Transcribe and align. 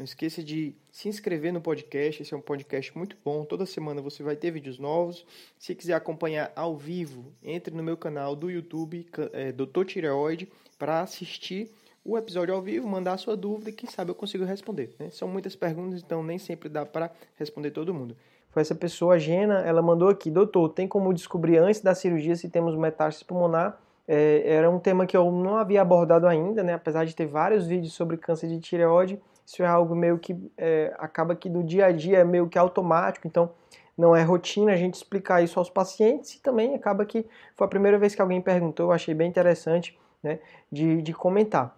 Não 0.00 0.04
esqueça 0.04 0.42
de 0.42 0.74
se 0.90 1.10
inscrever 1.10 1.52
no 1.52 1.60
podcast, 1.60 2.22
esse 2.22 2.32
é 2.32 2.36
um 2.36 2.40
podcast 2.40 2.96
muito 2.96 3.18
bom. 3.22 3.44
Toda 3.44 3.66
semana 3.66 4.00
você 4.00 4.22
vai 4.22 4.34
ter 4.34 4.50
vídeos 4.50 4.78
novos. 4.78 5.26
Se 5.58 5.74
quiser 5.74 5.92
acompanhar 5.92 6.50
ao 6.56 6.74
vivo, 6.74 7.26
entre 7.44 7.74
no 7.74 7.82
meu 7.82 7.98
canal 7.98 8.34
do 8.34 8.50
YouTube, 8.50 9.06
é, 9.34 9.52
Dr. 9.52 9.84
Tireoide, 9.84 10.48
para 10.78 11.02
assistir 11.02 11.70
o 12.02 12.16
episódio 12.16 12.54
ao 12.54 12.62
vivo, 12.62 12.88
mandar 12.88 13.12
a 13.12 13.18
sua 13.18 13.36
dúvida 13.36 13.68
e 13.68 13.74
quem 13.74 13.90
sabe 13.90 14.10
eu 14.10 14.14
consigo 14.14 14.42
responder. 14.42 14.90
Né? 14.98 15.10
São 15.10 15.28
muitas 15.28 15.54
perguntas, 15.54 16.00
então 16.02 16.22
nem 16.22 16.38
sempre 16.38 16.70
dá 16.70 16.86
para 16.86 17.10
responder 17.36 17.70
todo 17.70 17.92
mundo. 17.92 18.16
Foi 18.48 18.62
essa 18.62 18.74
pessoa, 18.74 19.16
a 19.16 19.18
Gena, 19.18 19.60
ela 19.66 19.82
mandou 19.82 20.08
aqui, 20.08 20.30
doutor, 20.30 20.70
tem 20.70 20.88
como 20.88 21.12
descobrir 21.12 21.58
antes 21.58 21.82
da 21.82 21.94
cirurgia 21.94 22.34
se 22.36 22.48
temos 22.48 22.74
metástase 22.74 23.26
pulmonar? 23.26 23.78
É, 24.08 24.44
era 24.46 24.70
um 24.70 24.78
tema 24.78 25.06
que 25.06 25.14
eu 25.14 25.30
não 25.30 25.58
havia 25.58 25.82
abordado 25.82 26.26
ainda, 26.26 26.62
né? 26.62 26.72
apesar 26.72 27.04
de 27.04 27.14
ter 27.14 27.26
vários 27.26 27.66
vídeos 27.66 27.92
sobre 27.92 28.16
câncer 28.16 28.48
de 28.48 28.58
tireoide, 28.58 29.20
isso 29.50 29.64
é 29.64 29.66
algo 29.66 29.96
meio 29.96 30.16
que 30.16 30.36
é, 30.56 30.94
acaba 30.96 31.34
que 31.34 31.50
do 31.50 31.60
dia 31.60 31.86
a 31.86 31.92
dia 31.92 32.18
é 32.18 32.24
meio 32.24 32.48
que 32.48 32.56
automático, 32.56 33.26
então 33.26 33.50
não 33.98 34.14
é 34.14 34.22
rotina 34.22 34.72
a 34.72 34.76
gente 34.76 34.94
explicar 34.94 35.42
isso 35.42 35.58
aos 35.58 35.68
pacientes 35.68 36.34
e 36.34 36.40
também 36.40 36.72
acaba 36.76 37.04
que 37.04 37.26
foi 37.56 37.66
a 37.66 37.68
primeira 37.68 37.98
vez 37.98 38.14
que 38.14 38.22
alguém 38.22 38.40
perguntou, 38.40 38.86
eu 38.86 38.92
achei 38.92 39.12
bem 39.12 39.28
interessante 39.28 39.98
né, 40.22 40.38
de, 40.70 41.02
de 41.02 41.12
comentar. 41.12 41.76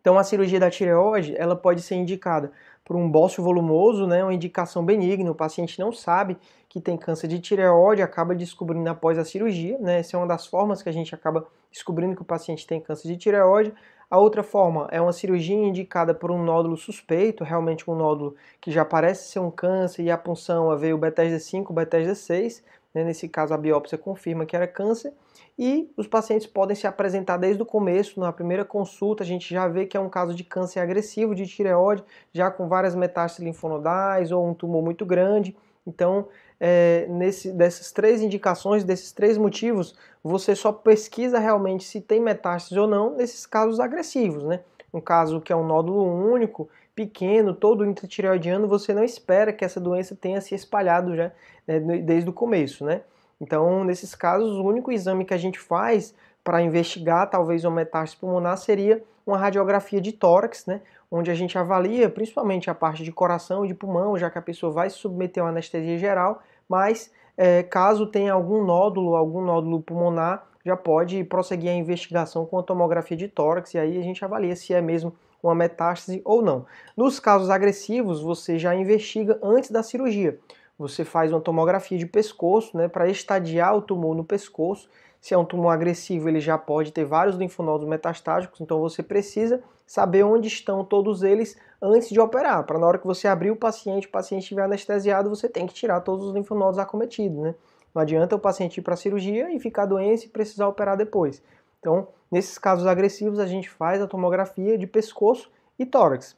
Então 0.00 0.16
a 0.18 0.24
cirurgia 0.24 0.58
da 0.58 0.70
tireoide 0.70 1.34
ela 1.36 1.54
pode 1.54 1.82
ser 1.82 1.96
indicada 1.96 2.50
por 2.82 2.96
um 2.96 3.10
bócio 3.10 3.42
volumoso, 3.42 4.06
né, 4.06 4.22
uma 4.22 4.32
indicação 4.32 4.82
benigna, 4.82 5.30
o 5.30 5.34
paciente 5.34 5.78
não 5.78 5.92
sabe 5.92 6.38
que 6.66 6.80
tem 6.80 6.96
câncer 6.96 7.28
de 7.28 7.38
tireoide, 7.40 8.00
acaba 8.00 8.34
descobrindo 8.34 8.88
após 8.88 9.18
a 9.18 9.24
cirurgia, 9.24 9.76
né, 9.78 9.98
essa 9.98 10.16
é 10.16 10.18
uma 10.18 10.26
das 10.26 10.46
formas 10.46 10.82
que 10.82 10.88
a 10.88 10.92
gente 10.92 11.14
acaba 11.14 11.46
descobrindo 11.70 12.16
que 12.16 12.22
o 12.22 12.24
paciente 12.24 12.66
tem 12.66 12.80
câncer 12.80 13.08
de 13.08 13.18
tireoide, 13.18 13.74
a 14.08 14.18
outra 14.18 14.42
forma 14.42 14.86
é 14.90 15.00
uma 15.00 15.12
cirurgia 15.12 15.56
indicada 15.56 16.14
por 16.14 16.30
um 16.30 16.42
nódulo 16.42 16.76
suspeito, 16.76 17.42
realmente 17.42 17.90
um 17.90 17.94
nódulo 17.96 18.36
que 18.60 18.70
já 18.70 18.84
parece 18.84 19.30
ser 19.30 19.40
um 19.40 19.50
câncer 19.50 20.02
e 20.02 20.10
a 20.10 20.18
punção 20.18 20.76
veio 20.76 20.96
Bethesda 20.96 21.38
5, 21.38 21.72
Bethesda 21.72 22.14
6. 22.14 22.62
Né? 22.94 23.04
Nesse 23.04 23.28
caso, 23.28 23.52
a 23.52 23.58
biópsia 23.58 23.98
confirma 23.98 24.46
que 24.46 24.54
era 24.54 24.66
câncer. 24.66 25.12
E 25.58 25.90
os 25.96 26.06
pacientes 26.06 26.46
podem 26.46 26.76
se 26.76 26.86
apresentar 26.86 27.36
desde 27.36 27.62
o 27.62 27.66
começo, 27.66 28.20
na 28.20 28.32
primeira 28.32 28.64
consulta, 28.64 29.22
a 29.22 29.26
gente 29.26 29.52
já 29.52 29.66
vê 29.66 29.86
que 29.86 29.96
é 29.96 30.00
um 30.00 30.08
caso 30.08 30.34
de 30.34 30.44
câncer 30.44 30.80
agressivo 30.80 31.34
de 31.34 31.46
tireoide, 31.46 32.04
já 32.32 32.50
com 32.50 32.68
várias 32.68 32.94
metástases 32.94 33.44
linfonodais 33.44 34.30
ou 34.30 34.46
um 34.46 34.54
tumor 34.54 34.82
muito 34.82 35.04
grande. 35.04 35.56
Então, 35.86 36.28
é, 36.58 37.06
nesse, 37.08 37.52
dessas 37.52 37.92
três 37.92 38.22
indicações, 38.22 38.84
desses 38.84 39.12
três 39.12 39.36
motivos, 39.36 39.94
você 40.22 40.54
só 40.54 40.72
pesquisa 40.72 41.38
realmente 41.38 41.84
se 41.84 42.00
tem 42.00 42.20
metástase 42.20 42.78
ou 42.78 42.86
não 42.86 43.14
nesses 43.14 43.46
casos 43.46 43.78
agressivos, 43.78 44.42
né? 44.42 44.60
Um 44.92 45.00
caso 45.00 45.40
que 45.40 45.52
é 45.52 45.56
um 45.56 45.66
nódulo 45.66 46.04
único, 46.04 46.68
pequeno, 46.94 47.54
todo 47.54 47.84
intratireoidiano, 47.84 48.66
você 48.66 48.94
não 48.94 49.04
espera 49.04 49.52
que 49.52 49.64
essa 49.64 49.78
doença 49.78 50.16
tenha 50.16 50.40
se 50.40 50.54
espalhado 50.54 51.14
já 51.14 51.30
né, 51.66 51.78
desde 51.78 52.30
o 52.30 52.32
começo, 52.32 52.84
né? 52.84 53.02
Então, 53.38 53.84
nesses 53.84 54.14
casos, 54.14 54.56
o 54.56 54.64
único 54.64 54.90
exame 54.90 55.24
que 55.24 55.34
a 55.34 55.38
gente 55.38 55.58
faz 55.58 56.14
para 56.42 56.62
investigar 56.62 57.28
talvez 57.28 57.64
uma 57.64 57.76
metástase 57.76 58.16
pulmonar 58.16 58.56
seria 58.56 59.04
uma 59.26 59.36
radiografia 59.36 60.00
de 60.00 60.12
tórax, 60.12 60.64
né? 60.64 60.80
onde 61.10 61.30
a 61.30 61.34
gente 61.34 61.56
avalia 61.56 62.08
principalmente 62.08 62.68
a 62.70 62.74
parte 62.74 63.02
de 63.02 63.12
coração 63.12 63.64
e 63.64 63.68
de 63.68 63.74
pulmão, 63.74 64.18
já 64.18 64.30
que 64.30 64.38
a 64.38 64.42
pessoa 64.42 64.72
vai 64.72 64.90
se 64.90 64.96
submeter 64.96 65.42
a 65.42 65.46
uma 65.46 65.50
anestesia 65.50 65.98
geral, 65.98 66.42
mas 66.68 67.10
é, 67.36 67.62
caso 67.62 68.06
tenha 68.06 68.32
algum 68.32 68.64
nódulo, 68.64 69.14
algum 69.14 69.42
nódulo 69.42 69.82
pulmonar, 69.82 70.46
já 70.64 70.76
pode 70.76 71.22
prosseguir 71.24 71.70
a 71.70 71.74
investigação 71.74 72.44
com 72.44 72.58
a 72.58 72.62
tomografia 72.62 73.16
de 73.16 73.28
tórax 73.28 73.74
e 73.74 73.78
aí 73.78 73.98
a 73.98 74.02
gente 74.02 74.24
avalia 74.24 74.56
se 74.56 74.74
é 74.74 74.80
mesmo 74.80 75.14
uma 75.42 75.54
metástase 75.54 76.20
ou 76.24 76.42
não. 76.42 76.66
Nos 76.96 77.20
casos 77.20 77.50
agressivos, 77.50 78.20
você 78.20 78.58
já 78.58 78.74
investiga 78.74 79.38
antes 79.42 79.70
da 79.70 79.82
cirurgia. 79.82 80.38
Você 80.78 81.04
faz 81.04 81.32
uma 81.32 81.40
tomografia 81.40 81.96
de 81.96 82.04
pescoço, 82.04 82.76
né, 82.76 82.88
para 82.88 83.08
estadiar 83.08 83.76
o 83.76 83.82
tumor 83.82 84.14
no 84.14 84.24
pescoço 84.24 84.88
se 85.26 85.34
é 85.34 85.36
um 85.36 85.44
tumor 85.44 85.70
agressivo, 85.70 86.28
ele 86.28 86.38
já 86.38 86.56
pode 86.56 86.92
ter 86.92 87.04
vários 87.04 87.34
linfonodos 87.34 87.84
metastáticos, 87.84 88.60
então 88.60 88.78
você 88.78 89.02
precisa 89.02 89.60
saber 89.84 90.22
onde 90.22 90.46
estão 90.46 90.84
todos 90.84 91.24
eles 91.24 91.58
antes 91.82 92.10
de 92.10 92.20
operar, 92.20 92.62
para 92.62 92.78
na 92.78 92.86
hora 92.86 92.96
que 92.96 93.08
você 93.08 93.26
abrir 93.26 93.50
o 93.50 93.56
paciente, 93.56 94.06
o 94.06 94.10
paciente 94.12 94.42
estiver 94.42 94.62
anestesiado, 94.62 95.28
você 95.28 95.48
tem 95.48 95.66
que 95.66 95.74
tirar 95.74 96.00
todos 96.02 96.26
os 96.26 96.32
linfonodos 96.32 96.78
acometidos, 96.78 97.38
né? 97.38 97.56
Não 97.92 98.02
adianta 98.02 98.36
o 98.36 98.38
paciente 98.38 98.78
ir 98.78 98.82
para 98.84 98.94
a 98.94 98.96
cirurgia 98.96 99.52
e 99.52 99.58
ficar 99.58 99.84
doente 99.84 100.26
e 100.26 100.28
precisar 100.28 100.68
operar 100.68 100.96
depois. 100.96 101.42
Então, 101.80 102.06
nesses 102.30 102.56
casos 102.56 102.86
agressivos, 102.86 103.40
a 103.40 103.48
gente 103.48 103.68
faz 103.68 104.00
a 104.00 104.06
tomografia 104.06 104.78
de 104.78 104.86
pescoço 104.86 105.50
e 105.76 105.84
tórax 105.84 106.36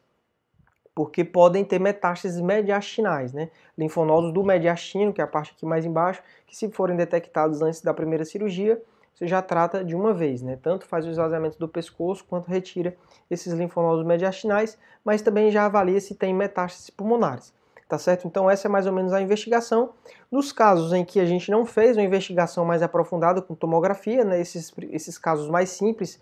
porque 0.99 1.23
podem 1.23 1.63
ter 1.63 1.79
metástases 1.79 2.41
mediastinais, 2.41 3.31
né? 3.31 3.49
Linfonodos 3.77 4.33
do 4.33 4.43
mediastino, 4.43 5.13
que 5.13 5.21
é 5.21 5.23
a 5.23 5.27
parte 5.27 5.53
aqui 5.55 5.65
mais 5.65 5.85
embaixo, 5.85 6.21
que 6.45 6.53
se 6.53 6.69
forem 6.71 6.97
detectados 6.97 7.61
antes 7.61 7.81
da 7.81 7.93
primeira 7.93 8.25
cirurgia, 8.25 8.83
você 9.13 9.25
já 9.25 9.41
trata 9.41 9.81
de 9.81 9.95
uma 9.95 10.13
vez, 10.13 10.41
né? 10.41 10.59
Tanto 10.61 10.85
faz 10.85 11.05
o 11.05 11.09
esvaziamento 11.09 11.57
do 11.57 11.69
pescoço 11.69 12.25
quanto 12.27 12.49
retira 12.49 12.97
esses 13.31 13.53
linfonodos 13.53 14.05
mediastinais, 14.05 14.77
mas 15.01 15.21
também 15.21 15.49
já 15.51 15.63
avalia 15.63 16.01
se 16.01 16.15
tem 16.15 16.33
metástases 16.33 16.89
pulmonares. 16.89 17.53
Tá 17.87 17.97
certo? 17.97 18.27
Então 18.27 18.49
essa 18.49 18.67
é 18.67 18.69
mais 18.69 18.85
ou 18.85 18.91
menos 18.91 19.13
a 19.13 19.21
investigação. 19.21 19.91
Nos 20.29 20.51
casos 20.51 20.91
em 20.91 21.05
que 21.05 21.17
a 21.17 21.25
gente 21.25 21.49
não 21.49 21.65
fez 21.65 21.95
uma 21.95 22.03
investigação 22.03 22.65
mais 22.65 22.83
aprofundada 22.83 23.41
com 23.41 23.55
tomografia, 23.55 24.25
né, 24.25 24.41
esses, 24.41 24.73
esses 24.91 25.17
casos 25.17 25.49
mais 25.49 25.69
simples, 25.69 26.19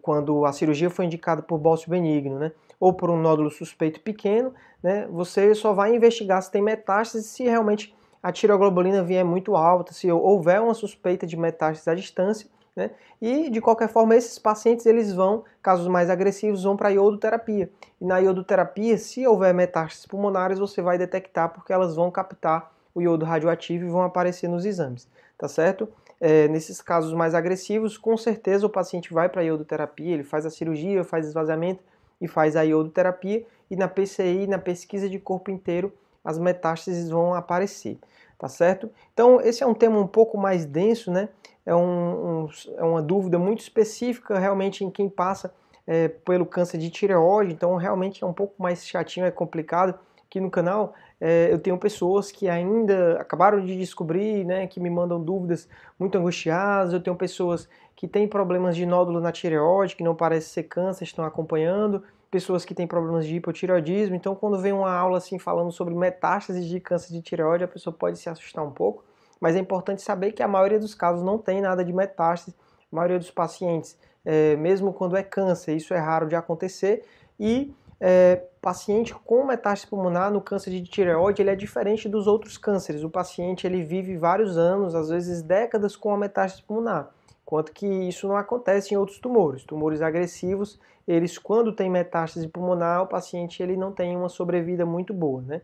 quando 0.00 0.46
a 0.46 0.52
cirurgia 0.54 0.88
foi 0.88 1.04
indicada 1.04 1.42
por 1.42 1.58
bócio 1.58 1.90
benigno, 1.90 2.38
né, 2.38 2.52
ou 2.84 2.92
por 2.92 3.08
um 3.08 3.16
nódulo 3.16 3.50
suspeito 3.50 3.98
pequeno, 3.98 4.52
né, 4.82 5.06
você 5.10 5.54
só 5.54 5.72
vai 5.72 5.96
investigar 5.96 6.42
se 6.42 6.50
tem 6.50 6.60
metástase 6.60 7.26
se 7.26 7.42
realmente 7.42 7.96
a 8.22 8.30
tiroglobulina 8.30 9.02
vier 9.02 9.24
muito 9.24 9.56
alta, 9.56 9.94
se 9.94 10.12
houver 10.12 10.60
uma 10.60 10.74
suspeita 10.74 11.26
de 11.26 11.34
metástase 11.34 11.88
à 11.88 11.94
distância, 11.94 12.46
né, 12.76 12.90
e 13.22 13.48
de 13.48 13.58
qualquer 13.58 13.88
forma 13.88 14.14
esses 14.14 14.38
pacientes 14.38 14.84
eles 14.84 15.14
vão, 15.14 15.44
casos 15.62 15.88
mais 15.88 16.10
agressivos, 16.10 16.64
vão 16.64 16.76
para 16.76 16.90
a 16.90 16.92
iodoterapia. 16.92 17.70
E 17.98 18.04
na 18.04 18.18
iodoterapia, 18.18 18.98
se 18.98 19.26
houver 19.26 19.54
metástases 19.54 20.04
pulmonares, 20.04 20.58
você 20.58 20.82
vai 20.82 20.98
detectar 20.98 21.54
porque 21.54 21.72
elas 21.72 21.96
vão 21.96 22.10
captar 22.10 22.70
o 22.94 23.00
iodo 23.00 23.24
radioativo 23.24 23.86
e 23.86 23.88
vão 23.88 24.02
aparecer 24.02 24.46
nos 24.46 24.66
exames, 24.66 25.08
tá 25.38 25.48
certo? 25.48 25.88
É, 26.20 26.48
nesses 26.48 26.82
casos 26.82 27.14
mais 27.14 27.34
agressivos, 27.34 27.96
com 27.96 28.14
certeza 28.14 28.66
o 28.66 28.70
paciente 28.70 29.10
vai 29.10 29.30
para 29.30 29.40
a 29.40 29.44
iodoterapia, 29.44 30.12
ele 30.12 30.22
faz 30.22 30.44
a 30.44 30.50
cirurgia, 30.50 31.02
faz 31.02 31.26
esvaziamento, 31.26 31.82
e 32.24 32.28
faz 32.28 32.56
a 32.56 32.62
iodoterapia 32.62 33.44
e 33.70 33.76
na 33.76 33.86
PCI, 33.86 34.46
na 34.46 34.58
pesquisa 34.58 35.10
de 35.10 35.18
corpo 35.18 35.50
inteiro, 35.50 35.92
as 36.24 36.38
metástases 36.38 37.10
vão 37.10 37.34
aparecer, 37.34 37.98
tá 38.38 38.48
certo? 38.48 38.90
Então 39.12 39.42
esse 39.42 39.62
é 39.62 39.66
um 39.66 39.74
tema 39.74 39.98
um 39.98 40.06
pouco 40.06 40.38
mais 40.38 40.64
denso, 40.64 41.10
né? 41.10 41.28
É, 41.66 41.74
um, 41.74 42.44
um, 42.44 42.48
é 42.78 42.82
uma 42.82 43.02
dúvida 43.02 43.38
muito 43.38 43.60
específica 43.60 44.38
realmente 44.38 44.82
em 44.82 44.90
quem 44.90 45.08
passa 45.08 45.54
é, 45.86 46.08
pelo 46.08 46.46
câncer 46.46 46.78
de 46.78 46.88
tireoide, 46.88 47.52
então 47.52 47.76
realmente 47.76 48.24
é 48.24 48.26
um 48.26 48.32
pouco 48.32 48.54
mais 48.62 48.86
chatinho, 48.86 49.26
é 49.26 49.30
complicado. 49.30 49.98
Aqui 50.34 50.40
no 50.40 50.50
canal 50.50 50.94
é, 51.20 51.46
eu 51.48 51.60
tenho 51.60 51.78
pessoas 51.78 52.32
que 52.32 52.48
ainda 52.48 53.20
acabaram 53.20 53.64
de 53.64 53.78
descobrir, 53.78 54.44
né, 54.44 54.66
que 54.66 54.80
me 54.80 54.90
mandam 54.90 55.22
dúvidas 55.22 55.68
muito 55.96 56.18
angustiadas, 56.18 56.92
eu 56.92 57.00
tenho 57.00 57.14
pessoas 57.14 57.68
que 57.94 58.08
têm 58.08 58.26
problemas 58.26 58.74
de 58.74 58.84
nódulo 58.84 59.20
na 59.20 59.30
tireoide, 59.30 59.94
que 59.94 60.02
não 60.02 60.12
parece 60.12 60.48
ser 60.48 60.64
câncer, 60.64 61.04
estão 61.04 61.24
acompanhando, 61.24 62.02
pessoas 62.32 62.64
que 62.64 62.74
têm 62.74 62.84
problemas 62.84 63.26
de 63.26 63.36
hipotireoidismo. 63.36 64.16
Então, 64.16 64.34
quando 64.34 64.58
vem 64.58 64.72
uma 64.72 64.92
aula 64.92 65.18
assim 65.18 65.38
falando 65.38 65.70
sobre 65.70 65.94
metástases 65.94 66.66
de 66.66 66.80
câncer 66.80 67.12
de 67.12 67.22
tireoide, 67.22 67.62
a 67.62 67.68
pessoa 67.68 67.94
pode 67.94 68.18
se 68.18 68.28
assustar 68.28 68.64
um 68.64 68.72
pouco, 68.72 69.04
mas 69.40 69.54
é 69.54 69.60
importante 69.60 70.02
saber 70.02 70.32
que 70.32 70.42
a 70.42 70.48
maioria 70.48 70.80
dos 70.80 70.96
casos 70.96 71.22
não 71.22 71.38
tem 71.38 71.60
nada 71.60 71.84
de 71.84 71.92
metástase. 71.92 72.56
A 72.92 72.96
maioria 72.96 73.20
dos 73.20 73.30
pacientes, 73.30 73.96
é, 74.24 74.56
mesmo 74.56 74.92
quando 74.92 75.16
é 75.16 75.22
câncer, 75.22 75.76
isso 75.76 75.94
é 75.94 75.98
raro 75.98 76.26
de 76.26 76.34
acontecer. 76.34 77.04
E 77.38 77.72
é, 78.00 78.42
paciente 78.60 79.14
com 79.14 79.44
metástase 79.44 79.88
pulmonar 79.88 80.30
no 80.30 80.40
câncer 80.40 80.70
de 80.70 80.82
tireoide, 80.82 81.42
ele 81.42 81.50
é 81.50 81.56
diferente 81.56 82.08
dos 82.08 82.26
outros 82.26 82.56
cânceres. 82.56 83.02
O 83.02 83.10
paciente 83.10 83.66
ele 83.66 83.82
vive 83.82 84.16
vários 84.16 84.56
anos, 84.58 84.94
às 84.94 85.08
vezes 85.08 85.42
décadas, 85.42 85.96
com 85.96 86.12
a 86.12 86.18
metástase 86.18 86.62
pulmonar 86.62 87.10
enquanto 87.44 87.72
que 87.72 87.86
isso 87.86 88.26
não 88.26 88.36
acontece 88.36 88.94
em 88.94 88.96
outros 88.96 89.18
tumores. 89.18 89.62
Tumores 89.64 90.00
agressivos, 90.02 90.80
eles 91.06 91.38
quando 91.38 91.72
tem 91.72 91.90
metástase 91.90 92.48
pulmonar, 92.48 93.02
o 93.02 93.06
paciente 93.06 93.62
ele 93.62 93.76
não 93.76 93.92
tem 93.92 94.16
uma 94.16 94.28
sobrevida 94.28 94.84
muito 94.86 95.12
boa, 95.12 95.42
né? 95.42 95.60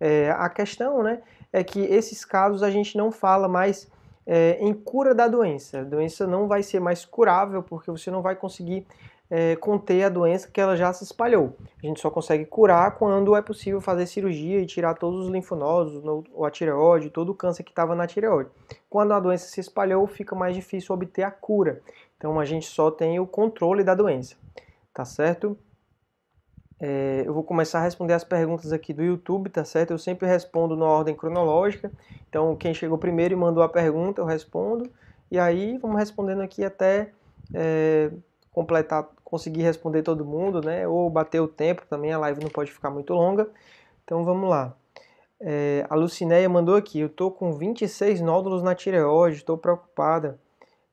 É, 0.00 0.30
a 0.30 0.48
questão, 0.48 1.02
né, 1.02 1.22
é 1.52 1.62
que 1.62 1.80
esses 1.80 2.24
casos 2.24 2.62
a 2.62 2.70
gente 2.70 2.96
não 2.96 3.12
fala 3.12 3.48
mais 3.48 3.88
é, 4.26 4.58
em 4.60 4.72
cura 4.72 5.14
da 5.14 5.28
doença. 5.28 5.80
A 5.80 5.84
doença 5.84 6.26
não 6.26 6.48
vai 6.48 6.62
ser 6.62 6.80
mais 6.80 7.04
curável 7.04 7.62
porque 7.62 7.90
você 7.90 8.10
não 8.10 8.20
vai 8.20 8.34
conseguir 8.34 8.86
é, 9.30 9.56
conter 9.56 10.04
a 10.04 10.08
doença 10.08 10.48
que 10.50 10.60
ela 10.60 10.76
já 10.76 10.92
se 10.92 11.04
espalhou. 11.04 11.56
A 11.82 11.86
gente 11.86 12.00
só 12.00 12.10
consegue 12.10 12.44
curar 12.44 12.96
quando 12.96 13.34
é 13.34 13.42
possível 13.42 13.80
fazer 13.80 14.06
cirurgia 14.06 14.60
e 14.60 14.66
tirar 14.66 14.94
todos 14.94 15.24
os 15.24 15.30
linfonodos, 15.30 16.02
ou 16.32 16.44
a 16.44 16.50
tireoide, 16.50 17.10
todo 17.10 17.30
o 17.30 17.34
câncer 17.34 17.62
que 17.62 17.70
estava 17.70 17.94
na 17.94 18.06
tireoide. 18.06 18.50
Quando 18.88 19.12
a 19.12 19.20
doença 19.20 19.48
se 19.48 19.60
espalhou, 19.60 20.06
fica 20.06 20.34
mais 20.34 20.54
difícil 20.54 20.94
obter 20.94 21.22
a 21.22 21.30
cura. 21.30 21.80
Então 22.16 22.38
a 22.38 22.44
gente 22.44 22.66
só 22.66 22.90
tem 22.90 23.18
o 23.18 23.26
controle 23.26 23.82
da 23.82 23.94
doença, 23.94 24.36
tá 24.92 25.04
certo? 25.04 25.58
É, 26.80 27.22
eu 27.24 27.32
vou 27.32 27.42
começar 27.42 27.78
a 27.78 27.82
responder 27.82 28.14
as 28.14 28.24
perguntas 28.24 28.72
aqui 28.72 28.92
do 28.92 29.02
YouTube, 29.02 29.48
tá 29.48 29.64
certo? 29.64 29.92
Eu 29.92 29.98
sempre 29.98 30.26
respondo 30.26 30.76
na 30.76 30.84
ordem 30.84 31.14
cronológica. 31.14 31.90
Então, 32.28 32.54
quem 32.56 32.74
chegou 32.74 32.98
primeiro 32.98 33.32
e 33.32 33.36
mandou 33.36 33.62
a 33.62 33.68
pergunta, 33.68 34.20
eu 34.20 34.26
respondo. 34.26 34.90
E 35.30 35.38
aí, 35.38 35.78
vamos 35.78 35.96
respondendo 35.98 36.42
aqui 36.42 36.64
até 36.64 37.12
é, 37.54 38.10
completar, 38.54 39.08
conseguir 39.24 39.62
responder 39.62 40.02
todo 40.02 40.24
mundo, 40.24 40.60
né? 40.62 40.86
Ou 40.86 41.10
bater 41.10 41.40
o 41.40 41.48
tempo 41.48 41.82
também, 41.90 42.12
a 42.12 42.18
live 42.18 42.40
não 42.40 42.48
pode 42.48 42.70
ficar 42.72 42.88
muito 42.88 43.12
longa. 43.12 43.48
Então 44.04 44.24
vamos 44.24 44.48
lá. 44.48 44.74
É, 45.40 45.84
a 45.90 45.96
Lucinéia 45.96 46.48
mandou 46.48 46.76
aqui, 46.76 47.00
eu 47.00 47.08
tô 47.08 47.30
com 47.30 47.52
26 47.52 48.20
nódulos 48.20 48.62
na 48.62 48.74
tireoide, 48.74 49.38
estou 49.38 49.58
preocupada. 49.58 50.38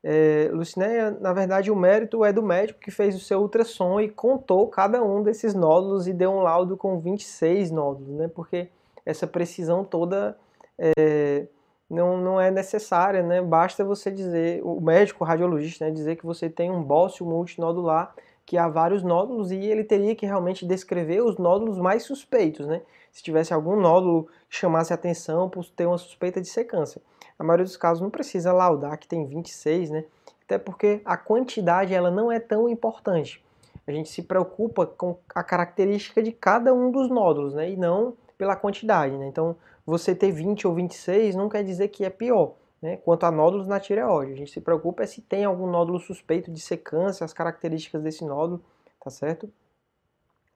É, 0.03 0.49
Lucinéia, 0.51 1.11
na 1.11 1.31
verdade 1.31 1.69
o 1.69 1.75
mérito 1.75 2.25
é 2.25 2.33
do 2.33 2.41
médico 2.41 2.79
que 2.79 2.89
fez 2.89 3.15
o 3.15 3.19
seu 3.19 3.39
ultrassom 3.39 4.01
e 4.01 4.09
contou 4.09 4.67
cada 4.67 5.03
um 5.03 5.21
desses 5.21 5.53
nódulos 5.53 6.07
e 6.07 6.13
deu 6.13 6.31
um 6.31 6.41
laudo 6.41 6.75
com 6.75 6.99
26 6.99 7.69
nódulos, 7.69 8.09
né? 8.15 8.27
Porque 8.27 8.69
essa 9.05 9.27
precisão 9.27 9.83
toda 9.83 10.35
é, 10.79 11.45
não, 11.91 12.17
não 12.17 12.39
é 12.39 12.49
necessária, 12.49 13.21
né? 13.21 13.41
Basta 13.41 13.83
você 13.83 14.09
dizer, 14.09 14.61
o 14.63 14.79
médico 14.79 15.25
o 15.25 15.27
radiologista, 15.27 15.85
né, 15.85 15.91
dizer 15.91 16.15
que 16.15 16.25
você 16.25 16.49
tem 16.49 16.71
um 16.71 16.81
bócio 16.81 17.25
multinodular, 17.25 18.15
que 18.45 18.57
há 18.57 18.69
vários 18.69 19.03
nódulos, 19.03 19.51
e 19.51 19.57
ele 19.57 19.83
teria 19.83 20.15
que 20.15 20.25
realmente 20.25 20.65
descrever 20.65 21.21
os 21.21 21.37
nódulos 21.37 21.77
mais 21.77 22.03
suspeitos, 22.03 22.65
né? 22.65 22.81
Se 23.11 23.21
tivesse 23.21 23.53
algum 23.53 23.75
nódulo 23.75 24.27
que 24.49 24.55
chamasse 24.55 24.93
atenção 24.93 25.49
por 25.49 25.65
ter 25.65 25.85
uma 25.85 25.97
suspeita 25.97 26.39
de 26.39 26.47
ser 26.47 26.63
câncer. 26.63 27.01
Na 27.37 27.45
maioria 27.45 27.65
dos 27.65 27.75
casos 27.75 28.01
não 28.01 28.09
precisa 28.09 28.53
laudar 28.53 28.97
que 28.97 29.07
tem 29.07 29.25
26, 29.25 29.89
né? 29.89 30.05
Até 30.45 30.57
porque 30.57 31.01
a 31.03 31.17
quantidade 31.17 31.93
ela 31.93 32.09
não 32.09 32.31
é 32.31 32.39
tão 32.39 32.69
importante. 32.69 33.43
A 33.85 33.91
gente 33.91 34.09
se 34.09 34.21
preocupa 34.21 34.85
com 34.85 35.17
a 35.35 35.43
característica 35.43 36.23
de 36.23 36.31
cada 36.31 36.73
um 36.73 36.89
dos 36.89 37.09
nódulos, 37.09 37.53
né? 37.53 37.69
E 37.69 37.75
não 37.75 38.13
pela 38.37 38.55
quantidade, 38.55 39.17
né? 39.17 39.27
Então, 39.27 39.57
você 39.85 40.15
ter 40.15 40.31
20 40.31 40.67
ou 40.67 40.73
26 40.73 41.35
não 41.35 41.49
quer 41.49 41.63
dizer 41.63 41.87
que 41.89 42.03
é 42.05 42.09
pior. 42.09 42.55
Né? 42.81 42.97
Quanto 42.97 43.25
a 43.25 43.31
nódulos 43.31 43.67
na 43.67 43.79
tireoide, 43.79 44.33
a 44.33 44.35
gente 44.35 44.51
se 44.51 44.59
preocupa 44.59 45.03
é 45.03 45.05
se 45.05 45.21
tem 45.21 45.45
algum 45.45 45.67
nódulo 45.67 45.99
suspeito 45.99 46.51
de 46.51 46.59
ser 46.59 46.77
câncer, 46.77 47.23
as 47.23 47.33
características 47.33 48.01
desse 48.01 48.25
nódulo, 48.25 48.63
tá 48.99 49.09
certo? 49.11 49.51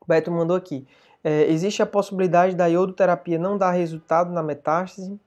O 0.02 0.08
Beto 0.08 0.32
mandou 0.32 0.58
aqui. 0.58 0.88
É, 1.24 1.44
existe 1.52 1.82
a 1.82 1.86
possibilidade 1.86 2.56
da 2.56 2.66
iodoterapia 2.68 3.38
não 3.38 3.58
dar 3.58 3.72
resultado 3.72 4.32
na 4.32 4.42
metástase? 4.42 5.20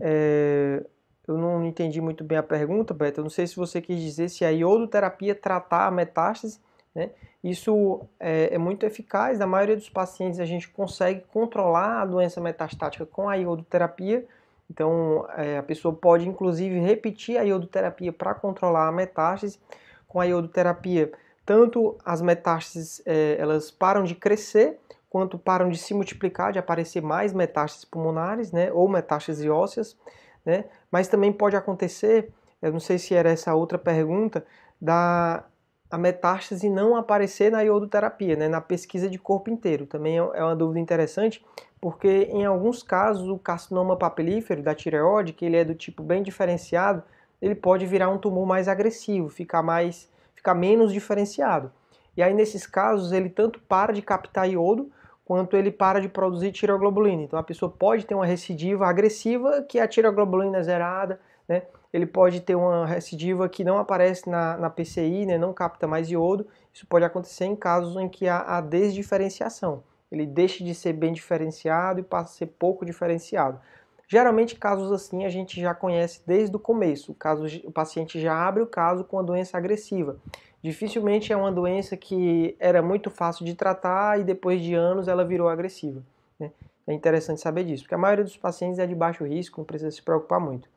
É, 0.00 0.84
eu 1.26 1.38
não 1.38 1.64
entendi 1.64 2.00
muito 2.00 2.24
bem 2.24 2.38
a 2.38 2.42
pergunta, 2.42 2.92
Beto. 2.92 3.20
Eu 3.20 3.24
não 3.24 3.30
sei 3.30 3.46
se 3.46 3.54
você 3.54 3.80
quis 3.80 4.00
dizer 4.00 4.28
se 4.28 4.44
a 4.44 4.50
iodoterapia 4.50 5.34
tratar 5.34 5.86
a 5.86 5.90
metástase, 5.90 6.60
né? 6.94 7.10
Isso 7.42 8.02
é, 8.20 8.54
é, 8.54 8.58
muito 8.58 8.86
eficaz. 8.86 9.38
Na 9.38 9.46
maioria 9.46 9.76
dos 9.76 9.88
pacientes, 9.88 10.38
a 10.38 10.44
gente 10.44 10.68
consegue 10.68 11.24
controlar 11.32 12.02
a 12.02 12.06
doença 12.06 12.40
metastática 12.40 13.04
com 13.04 13.28
a 13.28 13.34
iodoterapia. 13.34 14.24
Então, 14.70 15.26
é, 15.36 15.58
a 15.58 15.62
pessoa 15.62 15.94
pode, 15.94 16.28
inclusive, 16.28 16.78
repetir 16.78 17.38
a 17.38 17.42
iodoterapia 17.42 18.12
para 18.12 18.34
controlar 18.34 18.88
a 18.88 18.92
metástase. 18.92 19.58
Com 20.06 20.20
a 20.20 20.24
iodoterapia, 20.24 21.10
tanto 21.44 21.96
as 22.04 22.20
metástases 22.20 23.02
é, 23.06 23.36
elas 23.38 23.70
param 23.70 24.04
de 24.04 24.14
crescer, 24.14 24.78
quanto 25.08 25.38
param 25.38 25.68
de 25.68 25.78
se 25.78 25.92
multiplicar, 25.94 26.52
de 26.52 26.58
aparecer 26.58 27.02
mais 27.02 27.32
metástases 27.32 27.84
pulmonares, 27.84 28.52
né, 28.52 28.70
ou 28.72 28.88
metástases 28.88 29.48
ósseas, 29.48 29.96
né, 30.44 30.66
mas 30.90 31.08
também 31.08 31.32
pode 31.32 31.56
acontecer, 31.56 32.30
eu 32.60 32.72
não 32.72 32.80
sei 32.80 32.98
se 32.98 33.14
era 33.14 33.30
essa 33.30 33.54
outra 33.54 33.78
pergunta, 33.78 34.44
da 34.80 35.44
a 35.92 35.98
metástase 35.98 36.70
não 36.70 36.96
aparecer 36.96 37.52
na 37.52 37.60
iodoterapia, 37.60 38.34
né, 38.34 38.48
na 38.48 38.62
pesquisa 38.62 39.10
de 39.10 39.18
corpo 39.18 39.50
inteiro. 39.50 39.84
Também 39.84 40.18
é, 40.18 40.22
é 40.22 40.42
uma 40.42 40.56
dúvida 40.56 40.80
interessante, 40.80 41.44
porque 41.78 42.30
em 42.32 42.46
alguns 42.46 42.82
casos 42.82 43.28
o 43.28 43.38
carcinoma 43.38 43.94
papilífero 43.94 44.62
da 44.62 44.74
tireoide, 44.74 45.34
que 45.34 45.44
ele 45.44 45.58
é 45.58 45.64
do 45.66 45.74
tipo 45.74 46.02
bem 46.02 46.22
diferenciado, 46.22 47.02
ele 47.42 47.54
pode 47.54 47.84
virar 47.84 48.08
um 48.08 48.16
tumor 48.16 48.46
mais 48.46 48.68
agressivo, 48.68 49.28
ficar 49.28 49.62
mais, 49.62 50.10
ficar 50.34 50.54
menos 50.54 50.94
diferenciado. 50.94 51.70
E 52.16 52.22
aí 52.22 52.32
nesses 52.32 52.66
casos 52.66 53.12
ele 53.12 53.28
tanto 53.28 53.60
para 53.60 53.92
de 53.92 54.00
captar 54.00 54.48
iodo, 54.48 54.90
quanto 55.26 55.58
ele 55.58 55.70
para 55.70 56.00
de 56.00 56.08
produzir 56.08 56.52
tiroglobulina. 56.52 57.22
Então 57.22 57.38
a 57.38 57.42
pessoa 57.42 57.70
pode 57.70 58.06
ter 58.06 58.14
uma 58.14 58.24
recidiva 58.24 58.86
agressiva, 58.86 59.60
que 59.68 59.78
é 59.78 59.82
a 59.82 59.88
tiroglobulina 59.88 60.62
zerada, 60.62 61.20
né? 61.46 61.64
Ele 61.92 62.06
pode 62.06 62.40
ter 62.40 62.54
uma 62.54 62.86
recidiva 62.86 63.48
que 63.48 63.62
não 63.62 63.78
aparece 63.78 64.28
na, 64.28 64.56
na 64.56 64.70
PCI, 64.70 65.26
né, 65.26 65.36
não 65.36 65.52
capta 65.52 65.86
mais 65.86 66.10
iodo. 66.10 66.46
Isso 66.72 66.86
pode 66.86 67.04
acontecer 67.04 67.44
em 67.44 67.54
casos 67.54 67.96
em 67.96 68.08
que 68.08 68.28
há 68.28 68.56
a 68.56 68.60
desdiferenciação. 68.60 69.82
Ele 70.10 70.26
deixa 70.26 70.64
de 70.64 70.74
ser 70.74 70.94
bem 70.94 71.12
diferenciado 71.12 72.00
e 72.00 72.02
passa 72.02 72.30
a 72.30 72.36
ser 72.38 72.46
pouco 72.46 72.84
diferenciado. 72.84 73.60
Geralmente, 74.08 74.56
casos 74.56 74.92
assim 74.92 75.24
a 75.24 75.28
gente 75.28 75.60
já 75.60 75.74
conhece 75.74 76.22
desde 76.26 76.54
o 76.54 76.58
começo. 76.58 77.12
O, 77.12 77.14
caso, 77.14 77.46
o 77.64 77.72
paciente 77.72 78.20
já 78.20 78.34
abre 78.34 78.62
o 78.62 78.66
caso 78.66 79.04
com 79.04 79.18
a 79.18 79.22
doença 79.22 79.56
agressiva. 79.56 80.18
Dificilmente 80.62 81.32
é 81.32 81.36
uma 81.36 81.50
doença 81.50 81.96
que 81.96 82.54
era 82.60 82.82
muito 82.82 83.10
fácil 83.10 83.44
de 83.44 83.54
tratar 83.54 84.20
e 84.20 84.24
depois 84.24 84.62
de 84.62 84.74
anos 84.74 85.08
ela 85.08 85.24
virou 85.24 85.48
agressiva. 85.48 86.02
Né? 86.38 86.52
É 86.86 86.92
interessante 86.92 87.40
saber 87.40 87.64
disso, 87.64 87.84
porque 87.84 87.94
a 87.94 87.98
maioria 87.98 88.24
dos 88.24 88.36
pacientes 88.36 88.78
é 88.78 88.86
de 88.86 88.94
baixo 88.94 89.24
risco, 89.24 89.60
não 89.60 89.64
precisa 89.64 89.90
se 89.90 90.02
preocupar 90.02 90.38
muito. 90.38 90.68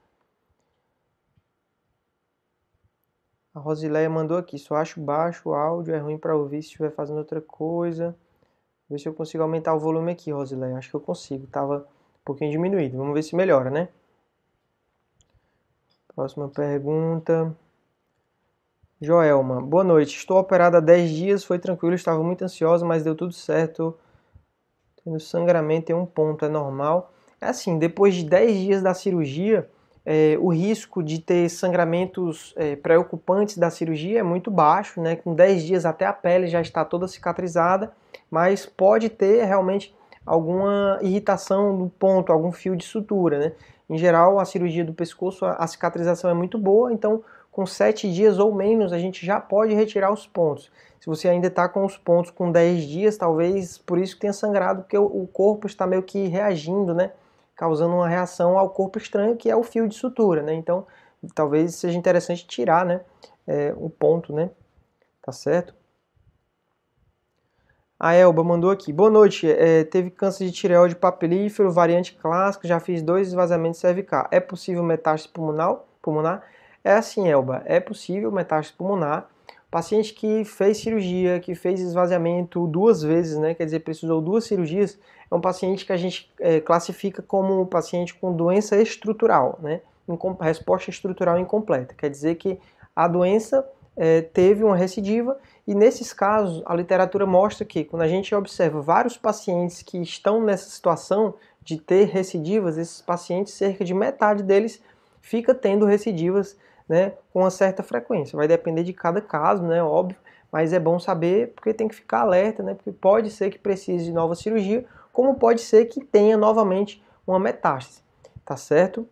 A 3.55 3.59
Rosileia 3.61 4.09
mandou 4.09 4.37
aqui, 4.37 4.59
só 4.59 4.75
acho 4.75 4.99
baixo 4.99 5.47
o 5.49 5.53
áudio, 5.53 5.95
é 5.95 5.97
ruim 5.97 6.17
para 6.17 6.35
ouvir 6.35 6.61
se 6.61 6.67
estiver 6.67 6.91
fazendo 6.91 7.19
outra 7.19 7.39
coisa. 7.39 8.13
Ver 8.89 8.99
se 8.99 9.07
eu 9.07 9.13
consigo 9.13 9.43
aumentar 9.43 9.73
o 9.73 9.79
volume 9.79 10.11
aqui, 10.11 10.29
Rosileia. 10.29 10.77
Acho 10.77 10.89
que 10.89 10.95
eu 10.95 10.99
consigo. 10.99 11.47
Tava 11.47 11.77
um 11.77 12.23
pouquinho 12.25 12.51
diminuído. 12.51 12.97
Vamos 12.97 13.13
ver 13.13 13.23
se 13.23 13.33
melhora, 13.33 13.69
né? 13.71 13.87
Próxima 16.13 16.49
pergunta. 16.49 17.55
Joelma, 18.99 19.61
boa 19.61 19.85
noite. 19.85 20.17
Estou 20.17 20.37
operada 20.37 20.79
há 20.79 20.81
10 20.81 21.09
dias, 21.11 21.43
foi 21.45 21.57
tranquilo, 21.57 21.95
estava 21.95 22.21
muito 22.21 22.43
ansiosa, 22.43 22.85
mas 22.85 23.05
deu 23.05 23.15
tudo 23.15 23.31
certo. 23.31 23.97
Tendo 25.01 25.19
sangramento 25.19 25.93
em 25.93 25.95
um 25.95 26.05
ponto, 26.05 26.43
é 26.43 26.49
normal. 26.49 27.13
É 27.39 27.47
assim, 27.47 27.79
depois 27.79 28.15
de 28.15 28.25
10 28.25 28.57
dias 28.57 28.81
da 28.83 28.93
cirurgia, 28.93 29.69
é, 30.05 30.37
o 30.39 30.49
risco 30.49 31.01
de 31.01 31.19
ter 31.19 31.49
sangramentos 31.49 32.53
é, 32.55 32.75
preocupantes 32.75 33.57
da 33.57 33.71
cirurgia 33.71 34.19
é 34.19 34.23
muito 34.23 34.51
baixo, 34.51 35.01
né? 35.01 35.15
com 35.15 35.33
10 35.33 35.63
dias 35.63 35.85
até 35.85 36.05
a 36.05 36.13
pele 36.13 36.47
já 36.47 36.61
está 36.61 36.85
toda 36.85 37.07
cicatrizada, 37.07 37.91
mas 38.29 38.65
pode 38.65 39.09
ter 39.09 39.43
realmente 39.45 39.95
alguma 40.23 40.99
irritação 41.01 41.75
no 41.75 41.89
ponto, 41.89 42.31
algum 42.31 42.51
fio 42.51 42.75
de 42.75 42.85
sutura. 42.85 43.39
Né? 43.39 43.51
Em 43.89 43.97
geral, 43.97 44.39
a 44.39 44.45
cirurgia 44.45 44.85
do 44.85 44.93
pescoço, 44.93 45.43
a 45.45 45.65
cicatrização 45.65 46.29
é 46.29 46.33
muito 46.33 46.57
boa, 46.57 46.93
então 46.93 47.23
com 47.51 47.65
7 47.65 48.11
dias 48.11 48.37
ou 48.37 48.53
menos 48.53 48.93
a 48.93 48.99
gente 48.99 49.25
já 49.25 49.39
pode 49.39 49.73
retirar 49.73 50.11
os 50.11 50.27
pontos. 50.27 50.69
Se 50.99 51.07
você 51.07 51.29
ainda 51.29 51.47
está 51.47 51.67
com 51.69 51.85
os 51.85 51.97
pontos 51.97 52.29
com 52.29 52.51
10 52.51 52.83
dias, 52.83 53.17
talvez 53.17 53.77
por 53.77 53.97
isso 53.97 54.15
que 54.15 54.21
tenha 54.21 54.33
sangrado, 54.33 54.81
porque 54.81 54.97
o 54.97 55.27
corpo 55.31 55.65
está 55.65 55.87
meio 55.87 56.03
que 56.03 56.27
reagindo, 56.27 56.93
né? 56.93 57.11
Causando 57.55 57.95
uma 57.95 58.07
reação 58.07 58.57
ao 58.57 58.69
corpo 58.69 58.97
estranho, 58.97 59.35
que 59.35 59.49
é 59.49 59.55
o 59.55 59.63
fio 59.63 59.87
de 59.87 59.95
sutura, 59.95 60.41
né? 60.41 60.53
Então, 60.53 60.85
talvez 61.33 61.75
seja 61.75 61.97
interessante 61.97 62.45
tirar, 62.45 62.85
né, 62.85 63.01
é, 63.47 63.73
o 63.77 63.89
ponto, 63.89 64.33
né? 64.33 64.49
Tá 65.21 65.31
certo? 65.31 65.73
A 67.99 68.13
Elba 68.13 68.43
mandou 68.43 68.69
aqui. 68.69 68.91
Boa 68.91 69.09
noite. 69.09 69.49
É, 69.49 69.83
teve 69.85 70.09
câncer 70.11 70.45
de 70.45 70.51
tireoide 70.51 70.95
papilífero, 70.95 71.71
variante 71.71 72.13
clássica, 72.13 72.67
já 72.67 72.79
fiz 72.79 73.01
dois 73.01 73.29
esvaziamentos 73.29 73.79
cervical. 73.79 74.27
É 74.31 74.39
possível 74.39 74.83
metástase 74.83 75.33
pulmonar? 75.33 76.43
É 76.83 76.91
assim, 76.93 77.27
Elba. 77.27 77.63
É 77.65 77.79
possível 77.79 78.31
metástase 78.31 78.77
pulmonar. 78.77 79.29
Paciente 79.75 80.13
que 80.13 80.45
fez 80.45 80.77
cirurgia, 80.77 81.37
que 81.41 81.53
fez 81.53 81.81
esvaziamento 81.81 82.65
duas 82.65 83.03
vezes, 83.03 83.37
né? 83.37 83.53
Quer 83.53 83.65
dizer, 83.65 83.81
precisou 83.81 84.21
duas 84.21 84.45
cirurgias, 84.45 84.97
é 85.29 85.35
um 85.35 85.41
paciente 85.41 85.85
que 85.85 85.91
a 85.91 85.97
gente 85.97 86.31
é, 86.39 86.61
classifica 86.61 87.21
como 87.21 87.59
um 87.59 87.65
paciente 87.65 88.15
com 88.15 88.33
doença 88.33 88.81
estrutural, 88.81 89.59
né? 89.61 89.81
resposta 90.39 90.89
estrutural 90.89 91.37
incompleta. 91.37 91.93
Quer 91.93 92.09
dizer 92.09 92.35
que 92.35 92.57
a 92.95 93.05
doença 93.05 93.69
é, 93.97 94.21
teve 94.21 94.63
uma 94.63 94.77
recidiva 94.77 95.37
e 95.67 95.75
nesses 95.75 96.13
casos 96.13 96.63
a 96.65 96.73
literatura 96.73 97.25
mostra 97.25 97.65
que 97.65 97.83
quando 97.83 98.03
a 98.03 98.07
gente 98.07 98.33
observa 98.33 98.79
vários 98.79 99.17
pacientes 99.17 99.81
que 99.81 100.01
estão 100.01 100.41
nessa 100.41 100.69
situação 100.69 101.33
de 101.61 101.77
ter 101.77 102.05
recidivas, 102.05 102.77
esses 102.77 103.01
pacientes, 103.01 103.53
cerca 103.53 103.83
de 103.83 103.93
metade 103.93 104.41
deles 104.41 104.81
fica 105.19 105.53
tendo 105.53 105.85
recidivas 105.85 106.55
né, 106.87 107.13
com 107.31 107.39
uma 107.39 107.49
certa 107.49 107.83
frequência. 107.83 108.35
Vai 108.37 108.47
depender 108.47 108.83
de 108.83 108.93
cada 108.93 109.21
caso, 109.21 109.63
né, 109.63 109.83
óbvio, 109.83 110.17
mas 110.51 110.73
é 110.73 110.79
bom 110.79 110.99
saber 110.99 111.53
porque 111.55 111.73
tem 111.73 111.87
que 111.87 111.95
ficar 111.95 112.21
alerta, 112.21 112.63
né, 112.63 112.73
porque 112.73 112.91
pode 112.91 113.29
ser 113.29 113.49
que 113.49 113.59
precise 113.59 114.05
de 114.05 114.11
nova 114.11 114.35
cirurgia, 114.35 114.85
como 115.11 115.35
pode 115.35 115.61
ser 115.61 115.85
que 115.85 116.03
tenha 116.03 116.37
novamente 116.37 117.03
uma 117.25 117.39
metástase, 117.39 118.01
tá 118.45 118.55
certo? 118.55 119.07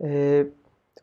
É, 0.00 0.46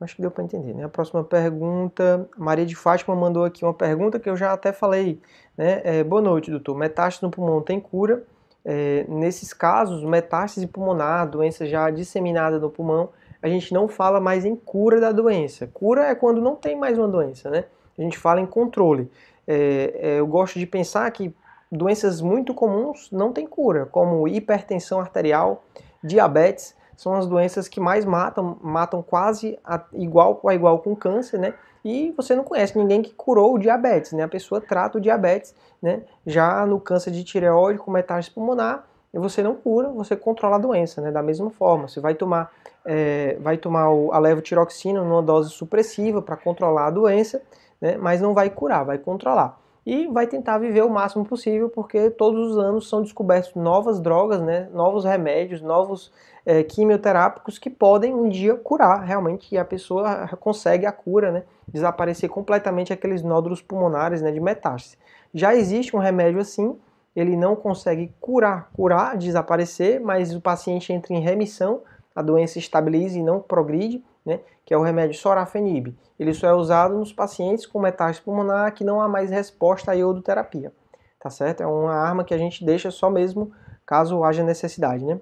acho 0.03 0.15
que 0.15 0.21
deu 0.21 0.31
para 0.31 0.43
entender, 0.43 0.73
né? 0.73 0.83
A 0.83 0.89
próxima 0.89 1.23
pergunta, 1.23 2.27
Maria 2.37 2.65
de 2.65 2.75
Fátima 2.75 3.15
mandou 3.15 3.45
aqui 3.45 3.63
uma 3.63 3.73
pergunta 3.73 4.19
que 4.19 4.29
eu 4.29 4.35
já 4.35 4.53
até 4.53 4.73
falei, 4.73 5.21
né? 5.57 5.81
É, 5.83 6.03
boa 6.03 6.21
noite, 6.21 6.51
doutor. 6.51 6.75
Metástase 6.75 7.23
no 7.23 7.31
pulmão 7.31 7.61
tem 7.61 7.79
cura? 7.79 8.23
É, 8.65 9.05
nesses 9.07 9.53
casos, 9.53 10.03
metástase 10.03 10.67
pulmonar, 10.67 11.29
doença 11.29 11.65
já 11.65 11.89
disseminada 11.89 12.59
no 12.59 12.69
pulmão, 12.69 13.09
a 13.43 13.49
gente 13.49 13.73
não 13.73 13.89
fala 13.89 14.21
mais 14.21 14.45
em 14.45 14.55
cura 14.55 15.01
da 15.01 15.11
doença. 15.11 15.67
Cura 15.67 16.05
é 16.05 16.15
quando 16.15 16.39
não 16.39 16.55
tem 16.55 16.77
mais 16.77 16.97
uma 16.97 17.09
doença, 17.09 17.49
né? 17.49 17.65
A 17.99 18.01
gente 18.01 18.17
fala 18.17 18.39
em 18.39 18.45
controle. 18.45 19.11
É, 19.45 19.93
é, 19.95 20.19
eu 20.19 20.25
gosto 20.25 20.57
de 20.57 20.65
pensar 20.65 21.11
que 21.11 21.35
doenças 21.69 22.21
muito 22.21 22.53
comuns 22.53 23.11
não 23.11 23.33
têm 23.33 23.45
cura, 23.45 23.85
como 23.85 24.29
hipertensão 24.29 25.01
arterial, 25.01 25.65
diabetes, 26.01 26.73
são 26.95 27.15
as 27.15 27.27
doenças 27.27 27.67
que 27.67 27.81
mais 27.81 28.05
matam, 28.05 28.57
matam 28.61 29.01
quase 29.01 29.59
a, 29.65 29.83
igual 29.91 30.39
a 30.47 30.55
igual 30.55 30.79
com 30.79 30.95
câncer, 30.95 31.37
né? 31.37 31.53
E 31.83 32.13
você 32.15 32.33
não 32.33 32.45
conhece 32.45 32.77
ninguém 32.77 33.01
que 33.01 33.13
curou 33.13 33.55
o 33.55 33.59
diabetes, 33.59 34.13
né? 34.13 34.23
A 34.23 34.27
pessoa 34.29 34.61
trata 34.61 34.97
o 34.97 35.01
diabetes, 35.01 35.53
né? 35.81 36.03
Já 36.25 36.65
no 36.65 36.79
câncer 36.79 37.11
de 37.11 37.25
tireoide 37.25 37.77
com 37.77 37.91
metástase 37.91 38.33
pulmonar, 38.33 38.87
você 39.19 39.43
não 39.43 39.55
cura, 39.55 39.89
você 39.89 40.15
controla 40.15 40.55
a 40.55 40.59
doença, 40.59 41.01
né? 41.01 41.11
Da 41.11 41.21
mesma 41.21 41.49
forma, 41.49 41.87
você 41.87 41.99
vai 41.99 42.15
tomar, 42.15 42.51
é, 42.85 43.37
vai 43.39 43.57
tomar 43.57 43.85
a 43.85 44.19
levotiroxina 44.19 45.03
numa 45.03 45.21
dose 45.21 45.51
supressiva 45.51 46.21
para 46.21 46.35
controlar 46.35 46.87
a 46.87 46.91
doença, 46.91 47.41
né? 47.79 47.97
Mas 47.97 48.21
não 48.21 48.33
vai 48.33 48.49
curar, 48.49 48.83
vai 48.83 48.97
controlar 48.97 49.59
e 49.85 50.07
vai 50.07 50.27
tentar 50.27 50.57
viver 50.57 50.83
o 50.83 50.89
máximo 50.89 51.25
possível, 51.25 51.69
porque 51.69 52.09
todos 52.09 52.51
os 52.51 52.57
anos 52.57 52.87
são 52.87 53.01
descobertos 53.01 53.53
novas 53.53 53.99
drogas, 53.99 54.41
né, 54.41 54.69
novos 54.73 55.03
remédios, 55.03 55.61
novos 55.61 56.11
é, 56.45 56.63
quimioterápicos 56.63 57.59
que 57.59 57.69
podem 57.69 58.13
um 58.13 58.29
dia 58.29 58.55
curar 58.55 59.01
realmente, 59.03 59.53
e 59.53 59.57
a 59.57 59.65
pessoa 59.65 60.27
consegue 60.39 60.85
a 60.85 60.91
cura, 60.91 61.31
né, 61.31 61.43
desaparecer 61.67 62.29
completamente 62.29 62.93
aqueles 62.93 63.21
nódulos 63.21 63.61
pulmonares 63.61 64.21
né, 64.21 64.31
de 64.31 64.39
metástase. 64.39 64.97
Já 65.33 65.53
existe 65.53 65.95
um 65.95 65.99
remédio 65.99 66.39
assim, 66.39 66.77
ele 67.15 67.37
não 67.37 67.55
consegue 67.55 68.13
curar, 68.19 68.69
curar, 68.73 69.17
desaparecer, 69.17 69.99
mas 69.99 70.33
o 70.33 70.41
paciente 70.41 70.91
entra 70.91 71.13
em 71.13 71.19
remissão, 71.19 71.81
a 72.15 72.21
doença 72.21 72.59
estabiliza 72.59 73.17
e 73.17 73.23
não 73.23 73.39
progride, 73.39 74.03
né, 74.25 74.39
que 74.65 74.73
é 74.73 74.77
o 74.77 74.81
remédio 74.81 75.19
sorafenib. 75.19 75.95
Ele 76.19 76.33
só 76.33 76.47
é 76.47 76.53
usado 76.53 76.95
nos 76.95 77.11
pacientes 77.11 77.65
com 77.65 77.79
metástase 77.79 78.21
pulmonar 78.21 78.73
que 78.73 78.83
não 78.83 79.01
há 79.01 79.07
mais 79.07 79.29
resposta 79.29 79.91
à 79.91 79.93
iodoterapia. 79.93 80.71
Tá 81.19 81.29
certo? 81.29 81.61
É 81.61 81.65
uma 81.65 81.93
arma 81.93 82.23
que 82.23 82.33
a 82.33 82.37
gente 82.37 82.65
deixa 82.65 82.91
só 82.91 83.09
mesmo 83.09 83.51
caso 83.85 84.23
haja 84.23 84.43
necessidade, 84.43 85.05
né? 85.05 85.19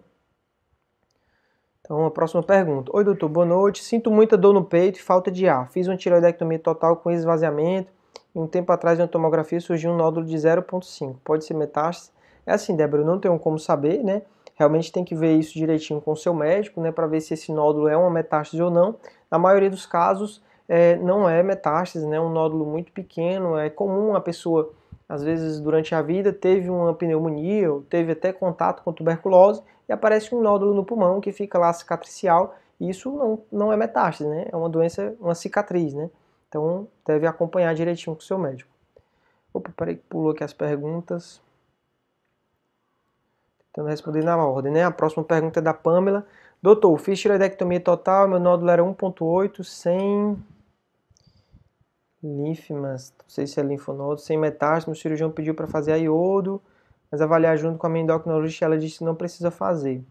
Então, 1.81 2.05
a 2.05 2.12
próxima 2.12 2.41
pergunta. 2.41 2.91
Oi, 2.95 3.03
doutor, 3.03 3.27
boa 3.27 3.45
noite. 3.45 3.83
Sinto 3.83 4.10
muita 4.10 4.38
dor 4.38 4.53
no 4.53 4.63
peito 4.63 4.98
e 4.98 5.01
falta 5.01 5.29
de 5.29 5.48
ar. 5.48 5.69
Fiz 5.69 5.88
uma 5.88 5.98
tiroidectomia 5.98 6.57
total 6.57 6.98
com 6.98 7.12
esvaziamento 7.12 7.91
um 8.33 8.47
tempo 8.47 8.71
atrás, 8.71 8.97
na 8.97 9.07
tomografia, 9.07 9.59
surgiu 9.59 9.91
um 9.91 9.95
nódulo 9.95 10.25
de 10.25 10.35
0,5. 10.35 11.15
Pode 11.23 11.45
ser 11.45 11.53
metástase? 11.53 12.11
É 12.45 12.53
assim, 12.53 12.75
Débora, 12.75 13.03
eu 13.03 13.05
não 13.05 13.19
tenho 13.19 13.38
como 13.38 13.59
saber, 13.59 14.03
né? 14.03 14.23
Realmente 14.55 14.91
tem 14.91 15.03
que 15.03 15.15
ver 15.15 15.35
isso 15.35 15.53
direitinho 15.53 16.00
com 16.01 16.11
o 16.11 16.15
seu 16.15 16.33
médico, 16.33 16.79
né, 16.81 16.91
para 16.91 17.07
ver 17.07 17.21
se 17.21 17.33
esse 17.33 17.51
nódulo 17.51 17.88
é 17.88 17.97
uma 17.97 18.09
metástase 18.09 18.61
ou 18.61 18.69
não. 18.69 18.95
Na 19.29 19.39
maioria 19.39 19.69
dos 19.69 19.85
casos, 19.85 20.41
é, 20.67 20.95
não 20.97 21.27
é 21.27 21.41
metástase, 21.41 22.05
né, 22.05 22.17
é 22.17 22.21
um 22.21 22.29
nódulo 22.29 22.65
muito 22.65 22.91
pequeno. 22.91 23.57
É 23.57 23.69
comum 23.69 24.15
a 24.15 24.21
pessoa, 24.21 24.71
às 25.09 25.23
vezes, 25.23 25.59
durante 25.59 25.95
a 25.95 26.01
vida, 26.01 26.31
teve 26.31 26.69
uma 26.69 26.93
pneumonia, 26.93 27.73
ou 27.73 27.81
teve 27.81 28.11
até 28.11 28.31
contato 28.31 28.83
com 28.83 28.93
tuberculose, 28.93 29.63
e 29.89 29.93
aparece 29.93 30.33
um 30.35 30.41
nódulo 30.41 30.73
no 30.73 30.85
pulmão 30.85 31.19
que 31.19 31.31
fica 31.31 31.57
lá 31.57 31.71
cicatricial. 31.73 32.55
Isso 32.79 33.11
não, 33.11 33.39
não 33.51 33.73
é 33.73 33.77
metástase, 33.77 34.29
né? 34.29 34.47
É 34.51 34.55
uma 34.55 34.69
doença, 34.69 35.15
uma 35.19 35.35
cicatriz, 35.35 35.93
né? 35.93 36.09
Então, 36.51 36.86
deve 37.05 37.25
acompanhar 37.25 37.74
direitinho 37.74 38.13
com 38.13 38.22
o 38.22 38.25
seu 38.25 38.38
médico. 38.38 38.70
Opa, 39.53 39.72
peraí, 39.74 39.96
pulou 39.96 40.31
aqui 40.31 40.43
as 40.43 40.51
perguntas. 40.51 41.41
Tentando 43.72 43.88
responder 43.88 44.22
na 44.22 44.36
ordem, 44.36 44.70
né? 44.70 44.84
A 44.84 44.91
próxima 44.91 45.24
pergunta 45.24 45.60
é 45.60 45.63
da 45.63 45.74
Pamela. 45.74 46.27
Doutor, 46.62 46.98
fiz 46.98 47.17
tiroidectomia 47.22 47.79
total, 47.79 48.27
meu 48.27 48.38
nódulo 48.38 48.70
era 48.70 48.84
1.8, 48.84 49.63
sem 49.63 50.38
linfmas, 52.22 53.13
não 53.17 53.29
sei 53.29 53.48
se 53.48 53.60
é 53.60 53.63
linfonodo, 53.63 54.20
sem 54.20 54.38
metástase, 54.38 54.88
meu 54.88 54.96
cirurgião 54.96 55.31
pediu 55.31 55.55
para 55.55 55.67
fazer 55.67 55.93
a 55.93 55.96
iodo, 55.96 56.62
mas 57.10 57.22
avaliar 57.22 57.58
junto 57.58 57.77
com 57.79 57.88
a 57.88 57.89
minha 57.89 58.03
endocrinologista, 58.03 58.65
ela 58.65 58.77
disse 58.77 59.00
que 59.00 59.05
não 59.05 59.15
precisa 59.15 59.50
fazer. 59.50 60.03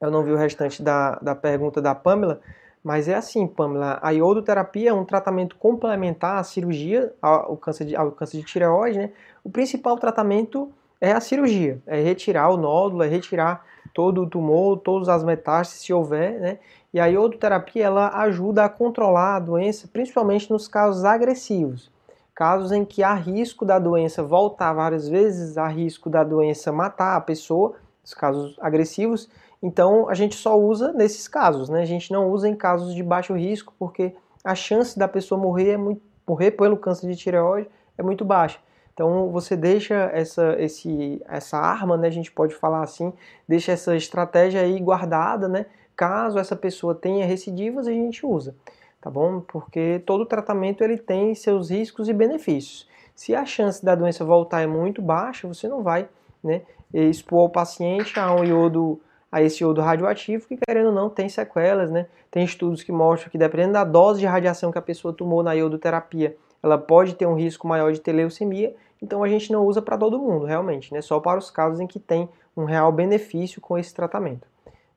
Eu 0.00 0.10
não 0.10 0.24
vi 0.24 0.32
o 0.32 0.36
restante 0.36 0.82
da, 0.82 1.14
da 1.16 1.34
pergunta 1.34 1.80
da 1.80 1.94
Pamela, 1.94 2.40
mas 2.88 3.06
é 3.06 3.14
assim, 3.14 3.46
Pamela, 3.46 3.98
a 4.00 4.12
iodoterapia 4.12 4.88
é 4.88 4.94
um 4.94 5.04
tratamento 5.04 5.56
complementar 5.56 6.38
à 6.38 6.42
cirurgia, 6.42 7.12
ao 7.20 7.54
câncer 7.58 7.84
de, 7.84 7.94
ao 7.94 8.10
câncer 8.12 8.38
de 8.38 8.44
tireoide, 8.44 8.96
né? 8.96 9.10
O 9.44 9.50
principal 9.50 9.98
tratamento 9.98 10.72
é 10.98 11.12
a 11.12 11.20
cirurgia, 11.20 11.82
é 11.86 12.00
retirar 12.00 12.48
o 12.48 12.56
nódulo, 12.56 13.02
é 13.02 13.06
retirar 13.06 13.62
todo 13.92 14.22
o 14.22 14.26
tumor, 14.26 14.78
todas 14.78 15.10
as 15.10 15.22
metástases, 15.22 15.82
se 15.82 15.92
houver, 15.92 16.40
né? 16.40 16.58
E 16.90 16.98
a 16.98 17.04
iodoterapia 17.04 17.84
ela 17.84 18.08
ajuda 18.22 18.64
a 18.64 18.70
controlar 18.70 19.36
a 19.36 19.40
doença, 19.40 19.86
principalmente 19.92 20.50
nos 20.50 20.66
casos 20.66 21.04
agressivos, 21.04 21.92
casos 22.34 22.72
em 22.72 22.86
que 22.86 23.02
há 23.02 23.12
risco 23.12 23.66
da 23.66 23.78
doença 23.78 24.22
voltar 24.22 24.72
várias 24.72 25.06
vezes, 25.06 25.58
há 25.58 25.68
risco 25.68 26.08
da 26.08 26.24
doença 26.24 26.72
matar 26.72 27.16
a 27.16 27.20
pessoa, 27.20 27.74
os 28.02 28.14
casos 28.14 28.56
agressivos. 28.62 29.28
Então 29.62 30.08
a 30.08 30.14
gente 30.14 30.36
só 30.36 30.58
usa 30.58 30.92
nesses 30.92 31.26
casos, 31.26 31.68
né? 31.68 31.82
A 31.82 31.86
gente 31.86 32.12
não 32.12 32.30
usa 32.30 32.48
em 32.48 32.54
casos 32.54 32.94
de 32.94 33.02
baixo 33.02 33.34
risco, 33.34 33.74
porque 33.78 34.14
a 34.44 34.54
chance 34.54 34.98
da 34.98 35.08
pessoa 35.08 35.40
morrer 35.40 35.70
é 35.70 35.76
muito 35.76 36.08
morrer 36.28 36.50
pelo 36.50 36.76
câncer 36.76 37.08
de 37.08 37.16
tireoide 37.16 37.68
é 37.96 38.02
muito 38.02 38.24
baixa. 38.24 38.58
Então 38.92 39.30
você 39.30 39.56
deixa 39.56 39.94
essa, 40.12 40.56
esse, 40.58 41.22
essa 41.26 41.56
arma, 41.56 41.96
né, 41.96 42.08
a 42.08 42.12
gente 42.12 42.30
pode 42.30 42.54
falar 42.54 42.82
assim, 42.82 43.12
deixa 43.46 43.72
essa 43.72 43.96
estratégia 43.96 44.60
aí 44.60 44.78
guardada, 44.78 45.48
né? 45.48 45.66
Caso 45.96 46.38
essa 46.38 46.54
pessoa 46.54 46.94
tenha 46.94 47.24
recidivas, 47.24 47.86
a 47.86 47.92
gente 47.92 48.26
usa, 48.26 48.54
tá 49.00 49.08
bom? 49.10 49.40
Porque 49.40 50.02
todo 50.04 50.26
tratamento 50.26 50.82
ele 50.84 50.98
tem 50.98 51.34
seus 51.34 51.70
riscos 51.70 52.08
e 52.08 52.12
benefícios. 52.12 52.88
Se 53.14 53.34
a 53.34 53.44
chance 53.44 53.84
da 53.84 53.94
doença 53.94 54.24
voltar 54.24 54.62
é 54.62 54.66
muito 54.66 55.00
baixa, 55.00 55.48
você 55.48 55.66
não 55.66 55.82
vai, 55.82 56.08
né, 56.42 56.62
expor 56.92 57.46
o 57.46 57.50
paciente 57.50 58.18
a 58.18 58.32
um 58.34 58.44
iodo 58.44 59.00
a 59.30 59.42
esse 59.42 59.62
iodo 59.62 59.80
radioativo 59.80 60.46
que, 60.48 60.56
querendo 60.56 60.86
ou 60.86 60.92
não, 60.92 61.10
tem 61.10 61.28
sequelas, 61.28 61.90
né? 61.90 62.06
Tem 62.30 62.44
estudos 62.44 62.82
que 62.82 62.92
mostram 62.92 63.30
que, 63.30 63.38
dependendo 63.38 63.74
da 63.74 63.84
dose 63.84 64.20
de 64.20 64.26
radiação 64.26 64.72
que 64.72 64.78
a 64.78 64.82
pessoa 64.82 65.12
tomou 65.12 65.42
na 65.42 65.52
iodoterapia, 65.52 66.36
ela 66.62 66.78
pode 66.78 67.14
ter 67.14 67.26
um 67.26 67.34
risco 67.34 67.68
maior 67.68 67.92
de 67.92 68.00
ter 68.00 68.12
leucemia 68.12 68.74
então 69.02 69.22
a 69.22 69.28
gente 69.28 69.52
não 69.52 69.64
usa 69.64 69.80
para 69.80 69.96
todo 69.96 70.18
mundo, 70.18 70.44
realmente, 70.44 70.92
né? 70.92 71.00
Só 71.00 71.20
para 71.20 71.38
os 71.38 71.50
casos 71.50 71.80
em 71.80 71.86
que 71.86 71.98
tem 71.98 72.28
um 72.56 72.64
real 72.64 72.90
benefício 72.90 73.60
com 73.60 73.78
esse 73.78 73.94
tratamento. 73.94 74.46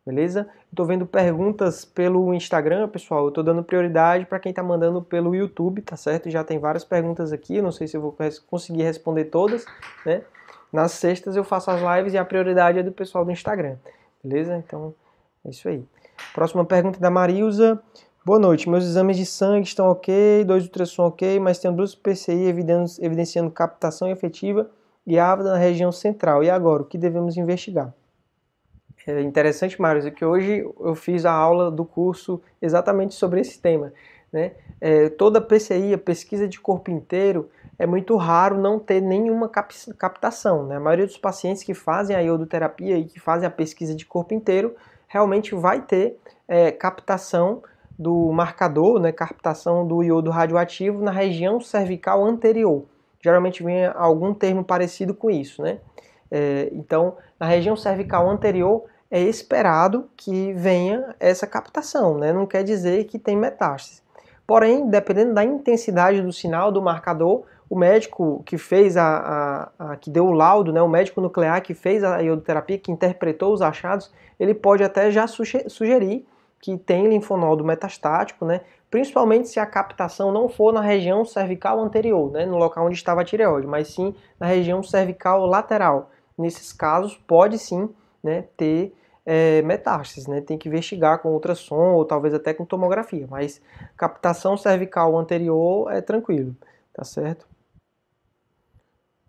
Beleza? 0.05 0.49
Estou 0.69 0.85
vendo 0.85 1.05
perguntas 1.05 1.85
pelo 1.85 2.33
Instagram, 2.33 2.87
pessoal. 2.89 3.23
Eu 3.23 3.29
estou 3.29 3.43
dando 3.43 3.63
prioridade 3.63 4.25
para 4.25 4.39
quem 4.39 4.49
está 4.49 4.63
mandando 4.63 5.01
pelo 5.01 5.35
YouTube, 5.35 5.81
tá 5.83 5.95
certo? 5.95 6.29
Já 6.29 6.43
tem 6.43 6.57
várias 6.57 6.83
perguntas 6.83 7.31
aqui. 7.31 7.61
não 7.61 7.71
sei 7.71 7.87
se 7.87 7.95
eu 7.95 8.01
vou 8.01 8.15
conseguir 8.47 8.81
responder 8.81 9.25
todas, 9.25 9.63
né? 10.03 10.23
Nas 10.73 10.93
sextas 10.93 11.35
eu 11.35 11.43
faço 11.43 11.69
as 11.69 11.79
lives 11.81 12.13
e 12.13 12.17
a 12.17 12.25
prioridade 12.25 12.79
é 12.79 12.83
do 12.83 12.91
pessoal 12.91 13.23
do 13.23 13.31
Instagram. 13.31 13.75
Beleza? 14.23 14.57
Então 14.57 14.93
é 15.43 15.49
isso 15.49 15.67
aí. 15.67 15.83
Próxima 16.33 16.63
pergunta 16.65 16.99
da 16.99 17.09
Marilza. 17.09 17.81
Boa 18.23 18.37
noite, 18.37 18.69
meus 18.69 18.83
exames 18.83 19.17
de 19.17 19.25
sangue 19.25 19.67
estão 19.67 19.87
ok, 19.89 20.43
dois 20.45 20.63
ultrassom 20.65 21.07
ok, 21.07 21.39
mas 21.39 21.57
tenho 21.57 21.75
duas 21.75 21.95
PCI 21.95 22.45
evidenciando 22.99 23.49
captação 23.49 24.07
efetiva 24.07 24.69
e 25.07 25.17
ávida 25.17 25.53
na 25.53 25.57
região 25.57 25.91
central. 25.91 26.43
E 26.43 26.49
agora, 26.49 26.83
o 26.83 26.85
que 26.85 26.99
devemos 26.99 27.35
investigar? 27.35 27.91
É 29.07 29.19
interessante, 29.21 29.81
Mário, 29.81 30.13
que 30.13 30.23
hoje 30.23 30.63
eu 30.79 30.93
fiz 30.93 31.25
a 31.25 31.31
aula 31.31 31.71
do 31.71 31.83
curso 31.83 32.39
exatamente 32.61 33.15
sobre 33.15 33.41
esse 33.41 33.59
tema. 33.59 33.91
Né? 34.31 34.53
É, 34.79 35.09
toda 35.09 35.41
PCI, 35.41 35.93
a 35.93 35.97
pesquisa 35.97 36.47
de 36.47 36.59
corpo 36.59 36.89
inteiro, 36.89 37.49
é 37.77 37.85
muito 37.85 38.15
raro 38.15 38.59
não 38.59 38.79
ter 38.79 39.01
nenhuma 39.01 39.49
captação. 39.49 40.65
Né? 40.65 40.77
A 40.77 40.79
maioria 40.79 41.05
dos 41.05 41.17
pacientes 41.17 41.63
que 41.63 41.73
fazem 41.73 42.15
a 42.15 42.19
iodoterapia 42.19 42.97
e 42.97 43.05
que 43.05 43.19
fazem 43.19 43.47
a 43.47 43.51
pesquisa 43.51 43.95
de 43.95 44.05
corpo 44.05 44.33
inteiro 44.33 44.75
realmente 45.07 45.53
vai 45.53 45.81
ter 45.81 46.17
é, 46.47 46.71
captação 46.71 47.61
do 47.97 48.31
marcador, 48.31 48.99
né, 48.99 49.11
captação 49.11 49.85
do 49.85 50.01
iodo 50.01 50.31
radioativo 50.31 51.03
na 51.03 51.11
região 51.11 51.59
cervical 51.59 52.25
anterior. 52.25 52.85
Geralmente 53.23 53.61
vem 53.61 53.85
algum 53.85 54.33
termo 54.33 54.63
parecido 54.63 55.13
com 55.13 55.29
isso, 55.29 55.61
né? 55.61 55.77
É, 56.31 56.69
então, 56.71 57.17
na 57.39 57.45
região 57.45 57.75
cervical 57.75 58.27
anterior 58.27 58.85
é 59.11 59.21
esperado 59.21 60.09
que 60.15 60.53
venha 60.53 61.13
essa 61.19 61.45
captação, 61.45 62.17
né? 62.17 62.33
Não 62.33 62.47
quer 62.47 62.63
dizer 62.63 63.03
que 63.03 63.19
tem 63.19 63.35
metástase. 63.37 64.01
Porém, 64.51 64.89
dependendo 64.89 65.33
da 65.33 65.45
intensidade 65.45 66.21
do 66.21 66.33
sinal 66.33 66.73
do 66.73 66.81
marcador, 66.81 67.43
o 67.69 67.79
médico 67.79 68.43
que 68.45 68.57
fez 68.57 68.97
a, 68.97 69.71
a, 69.79 69.91
a, 69.91 69.95
que 69.95 70.09
deu 70.09 70.25
o 70.25 70.31
laudo, 70.33 70.73
né, 70.73 70.81
o 70.81 70.89
médico 70.89 71.21
nuclear 71.21 71.61
que 71.61 71.73
fez 71.73 72.03
a 72.03 72.19
iodoterapia, 72.19 72.77
que 72.77 72.91
interpretou 72.91 73.53
os 73.53 73.61
achados, 73.61 74.11
ele 74.37 74.53
pode 74.53 74.83
até 74.83 75.09
já 75.09 75.25
sugerir 75.25 76.27
que 76.59 76.77
tem 76.77 77.07
linfonodo 77.07 77.63
metastático, 77.63 78.43
né, 78.43 78.59
principalmente 78.89 79.47
se 79.47 79.57
a 79.57 79.65
captação 79.65 80.33
não 80.33 80.49
for 80.49 80.73
na 80.73 80.81
região 80.81 81.23
cervical 81.23 81.79
anterior, 81.79 82.29
né, 82.29 82.45
no 82.45 82.57
local 82.57 82.87
onde 82.87 82.95
estava 82.95 83.21
a 83.21 83.23
tireoide, 83.23 83.65
mas 83.65 83.87
sim 83.87 84.13
na 84.37 84.47
região 84.47 84.83
cervical 84.83 85.45
lateral. 85.45 86.11
Nesses 86.37 86.73
casos, 86.73 87.15
pode 87.25 87.57
sim 87.57 87.89
né, 88.21 88.43
ter 88.57 88.93
é, 89.25 89.61
metástases, 89.61 90.27
né? 90.27 90.41
Tem 90.41 90.57
que 90.57 90.67
investigar 90.67 91.19
com 91.19 91.29
ultrassom 91.31 91.93
ou 91.93 92.05
talvez 92.05 92.33
até 92.33 92.53
com 92.53 92.65
tomografia, 92.65 93.27
mas 93.29 93.61
captação 93.95 94.57
cervical 94.57 95.17
anterior 95.17 95.91
é 95.91 96.01
tranquilo, 96.01 96.55
tá 96.93 97.03
certo? 97.03 97.47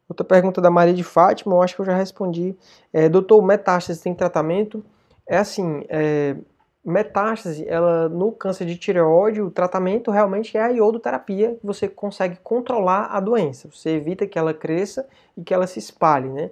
Outra 0.09 0.25
pergunta 0.25 0.61
da 0.61 0.71
Maria 0.71 0.93
de 0.93 1.05
Fátima, 1.05 1.55
eu 1.55 1.63
acho 1.63 1.75
que 1.75 1.81
eu 1.81 1.87
já 1.87 1.97
respondi. 1.97 2.55
É, 2.93 3.09
doutor, 3.09 3.43
metástase 3.43 4.03
tem 4.03 4.15
tratamento? 4.15 4.85
É 5.27 5.39
assim, 5.39 5.85
é, 5.89 6.37
metástase, 6.85 7.67
ela, 7.67 8.09
no 8.09 8.33
câncer 8.33 8.67
de 8.67 8.77
tireoide, 8.77 9.41
o 9.41 9.51
tratamento 9.51 10.11
realmente 10.11 10.57
é 10.57 10.63
a 10.63 10.69
iodoterapia, 10.69 11.57
você 11.63 11.89
consegue 11.89 12.37
controlar 12.43 13.07
a 13.07 13.21
doença, 13.21 13.71
você 13.73 13.91
evita 13.91 14.27
que 14.27 14.39
ela 14.39 14.53
cresça 14.53 15.07
e 15.37 15.43
que 15.43 15.55
ela 15.55 15.67
se 15.67 15.79
espalhe, 15.79 16.29
né? 16.29 16.51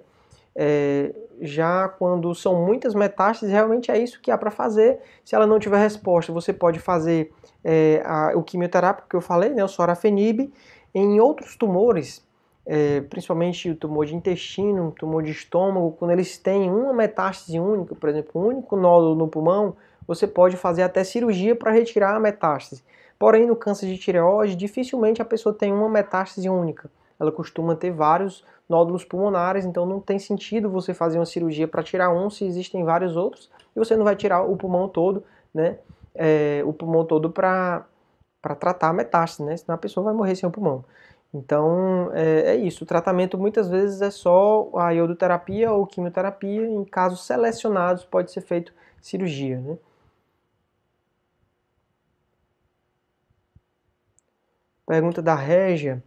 É, 0.55 1.13
já 1.41 1.87
quando 1.87 2.33
são 2.35 2.65
muitas 2.65 2.93
metástases, 2.93 3.51
realmente 3.51 3.89
é 3.89 3.97
isso 3.97 4.21
que 4.21 4.29
há 4.31 4.37
para 4.37 4.51
fazer. 4.51 4.99
Se 5.23 5.35
ela 5.35 5.47
não 5.47 5.59
tiver 5.59 5.77
resposta, 5.77 6.31
você 6.31 6.51
pode 6.51 6.79
fazer 6.79 7.31
é, 7.63 8.01
a, 8.05 8.33
o 8.35 8.43
quimioterápico 8.43 9.07
que 9.09 9.15
eu 9.15 9.21
falei, 9.21 9.49
né, 9.49 9.63
o 9.63 9.67
sorafenib. 9.67 10.51
Em 10.93 11.19
outros 11.19 11.55
tumores, 11.55 12.25
é, 12.65 13.01
principalmente 13.01 13.69
o 13.69 13.75
tumor 13.75 14.05
de 14.05 14.15
intestino, 14.15 14.91
tumor 14.91 15.23
de 15.23 15.31
estômago, 15.31 15.95
quando 15.97 16.11
eles 16.11 16.37
têm 16.37 16.69
uma 16.69 16.93
metástase 16.93 17.59
única, 17.59 17.95
por 17.95 18.09
exemplo, 18.09 18.41
um 18.41 18.47
único 18.47 18.75
nódulo 18.75 19.15
no 19.15 19.27
pulmão, 19.27 19.75
você 20.05 20.27
pode 20.27 20.57
fazer 20.57 20.83
até 20.83 21.03
cirurgia 21.03 21.55
para 21.55 21.71
retirar 21.71 22.15
a 22.15 22.19
metástase. 22.19 22.83
Porém, 23.17 23.45
no 23.45 23.55
câncer 23.55 23.87
de 23.87 23.97
tireoide, 23.97 24.55
dificilmente 24.55 25.21
a 25.21 25.25
pessoa 25.25 25.53
tem 25.53 25.71
uma 25.71 25.87
metástase 25.87 26.49
única. 26.49 26.89
Ela 27.19 27.31
costuma 27.31 27.75
ter 27.75 27.91
vários 27.91 28.43
nódulos 28.71 29.03
pulmonares, 29.03 29.65
então 29.65 29.85
não 29.85 29.99
tem 29.99 30.17
sentido 30.17 30.69
você 30.69 30.93
fazer 30.93 31.19
uma 31.19 31.25
cirurgia 31.25 31.67
para 31.67 31.83
tirar 31.83 32.09
um 32.09 32.29
se 32.29 32.45
existem 32.45 32.83
vários 32.83 33.15
outros 33.17 33.51
e 33.75 33.79
você 33.79 33.97
não 33.97 34.05
vai 34.05 34.15
tirar 34.15 34.43
o 34.43 34.55
pulmão 34.55 34.87
todo, 34.87 35.23
né? 35.53 35.77
É, 36.15 36.63
o 36.65 36.73
pulmão 36.73 37.05
todo 37.05 37.29
para 37.29 37.85
tratar 38.41 38.89
a 38.89 38.93
metástase, 38.93 39.43
né? 39.43 39.57
Senão 39.57 39.75
a 39.75 39.77
pessoa 39.77 40.05
vai 40.05 40.13
morrer 40.13 40.35
sem 40.35 40.47
o 40.47 40.51
pulmão. 40.51 40.85
Então 41.33 42.11
é, 42.13 42.53
é, 42.53 42.55
isso. 42.55 42.83
O 42.83 42.87
tratamento 42.87 43.37
muitas 43.37 43.69
vezes 43.69 44.01
é 44.01 44.11
só 44.11 44.69
a 44.75 44.91
iodoterapia 44.91 45.71
ou 45.71 45.85
quimioterapia. 45.85 46.67
Em 46.67 46.83
casos 46.85 47.25
selecionados 47.25 48.05
pode 48.05 48.31
ser 48.31 48.41
feito 48.41 48.73
cirurgia, 49.01 49.59
né? 49.59 49.77
Pergunta 54.85 55.21
da 55.21 55.35
Régia. 55.35 56.03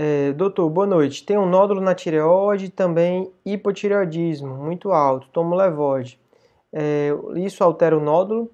É, 0.00 0.32
doutor, 0.32 0.70
boa 0.70 0.86
noite. 0.86 1.26
Tem 1.26 1.36
um 1.36 1.44
nódulo 1.44 1.80
na 1.80 1.92
tireoide, 1.92 2.70
também 2.70 3.32
hipotireoidismo 3.44 4.54
muito 4.54 4.92
alto, 4.92 5.28
tomo 5.32 5.56
levoide. 5.56 6.20
É, 6.72 7.08
isso 7.34 7.64
altera 7.64 7.98
o 7.98 8.00
nódulo? 8.00 8.48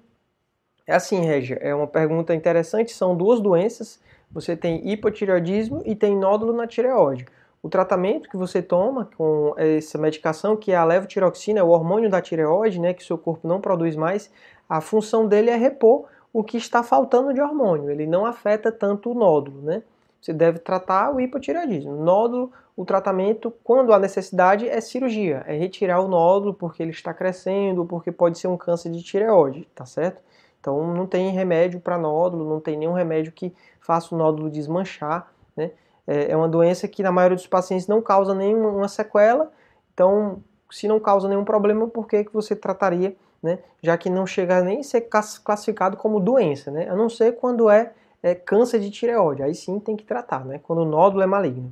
É 0.87 0.95
assim, 0.95 1.21
Regia, 1.21 1.57
é 1.61 1.75
uma 1.75 1.85
pergunta 1.85 2.33
interessante. 2.33 2.93
São 2.93 3.15
duas 3.15 3.39
doenças. 3.39 3.99
Você 4.31 4.57
tem 4.57 4.89
hipotireoidismo 4.89 5.83
e 5.85 5.93
tem 5.93 6.17
nódulo 6.17 6.51
na 6.51 6.65
tireoide. 6.65 7.27
O 7.61 7.69
tratamento 7.69 8.27
que 8.27 8.37
você 8.37 8.59
toma 8.59 9.07
com 9.15 9.53
essa 9.55 9.99
medicação, 9.99 10.57
que 10.57 10.71
é 10.71 10.75
a 10.75 10.83
levotiroxina, 10.83 11.59
é 11.59 11.63
o 11.63 11.69
hormônio 11.69 12.09
da 12.09 12.23
tireoide, 12.23 12.79
né, 12.79 12.91
que 12.91 13.03
seu 13.03 13.19
corpo 13.19 13.47
não 13.47 13.61
produz 13.61 13.95
mais, 13.95 14.31
a 14.67 14.81
função 14.81 15.27
dele 15.27 15.51
é 15.51 15.55
repor 15.55 16.05
o 16.33 16.43
que 16.43 16.57
está 16.57 16.81
faltando 16.81 17.31
de 17.35 17.39
hormônio. 17.39 17.91
Ele 17.91 18.07
não 18.07 18.25
afeta 18.25 18.71
tanto 18.71 19.11
o 19.11 19.13
nódulo, 19.13 19.61
né? 19.61 19.83
Você 20.25 20.33
deve 20.33 20.57
tratar 20.57 21.13
o 21.13 21.21
hipotireoidismo. 21.21 21.95
Nódulo, 21.97 22.51
o 22.75 22.83
tratamento, 22.83 23.53
quando 23.63 23.93
há 23.93 23.99
necessidade, 23.99 24.67
é 24.67 24.81
cirurgia, 24.81 25.43
é 25.45 25.55
retirar 25.55 26.01
o 26.01 26.07
nódulo 26.07 26.51
porque 26.51 26.81
ele 26.81 26.89
está 26.89 27.13
crescendo, 27.13 27.85
porque 27.85 28.11
pode 28.11 28.39
ser 28.39 28.47
um 28.47 28.57
câncer 28.57 28.91
de 28.91 29.03
tireoide, 29.03 29.67
tá 29.75 29.85
certo? 29.85 30.23
Então 30.59 30.95
não 30.95 31.05
tem 31.05 31.29
remédio 31.29 31.79
para 31.79 31.95
nódulo, 31.95 32.43
não 32.43 32.59
tem 32.59 32.75
nenhum 32.75 32.93
remédio 32.93 33.31
que 33.31 33.53
faça 33.79 34.15
o 34.15 34.17
nódulo 34.17 34.49
desmanchar, 34.49 35.31
né? 35.55 35.69
É, 36.07 36.31
é 36.31 36.35
uma 36.35 36.49
doença 36.49 36.87
que 36.87 37.03
na 37.03 37.11
maioria 37.11 37.35
dos 37.35 37.45
pacientes 37.45 37.85
não 37.85 38.01
causa 38.01 38.33
nenhuma 38.33 38.87
sequela, 38.87 39.51
então 39.93 40.41
se 40.71 40.87
não 40.87 40.99
causa 40.99 41.29
nenhum 41.29 41.45
problema, 41.45 41.87
por 41.87 42.07
que, 42.07 42.23
que 42.23 42.33
você 42.33 42.55
trataria, 42.55 43.15
né? 43.43 43.59
Já 43.79 43.95
que 43.95 44.09
não 44.09 44.25
chega 44.25 44.63
nem 44.63 44.79
a 44.79 44.83
ser 44.83 45.01
classificado 45.43 45.97
como 45.97 46.19
doença, 46.19 46.71
né? 46.71 46.89
A 46.89 46.95
não 46.95 47.09
ser 47.09 47.35
quando 47.35 47.69
é 47.69 47.93
é 48.25 48.33
câncer 48.33 48.79
de 48.79 48.89
tireoide. 48.89 49.43
Aí 49.43 49.53
sim 49.53 49.79
tem 49.79 49.95
que 49.95 50.03
tratar, 50.03 50.43
né? 50.43 50.59
Quando 50.63 50.79
o 50.79 50.85
nódulo 50.85 51.21
é 51.21 51.27
maligno. 51.27 51.71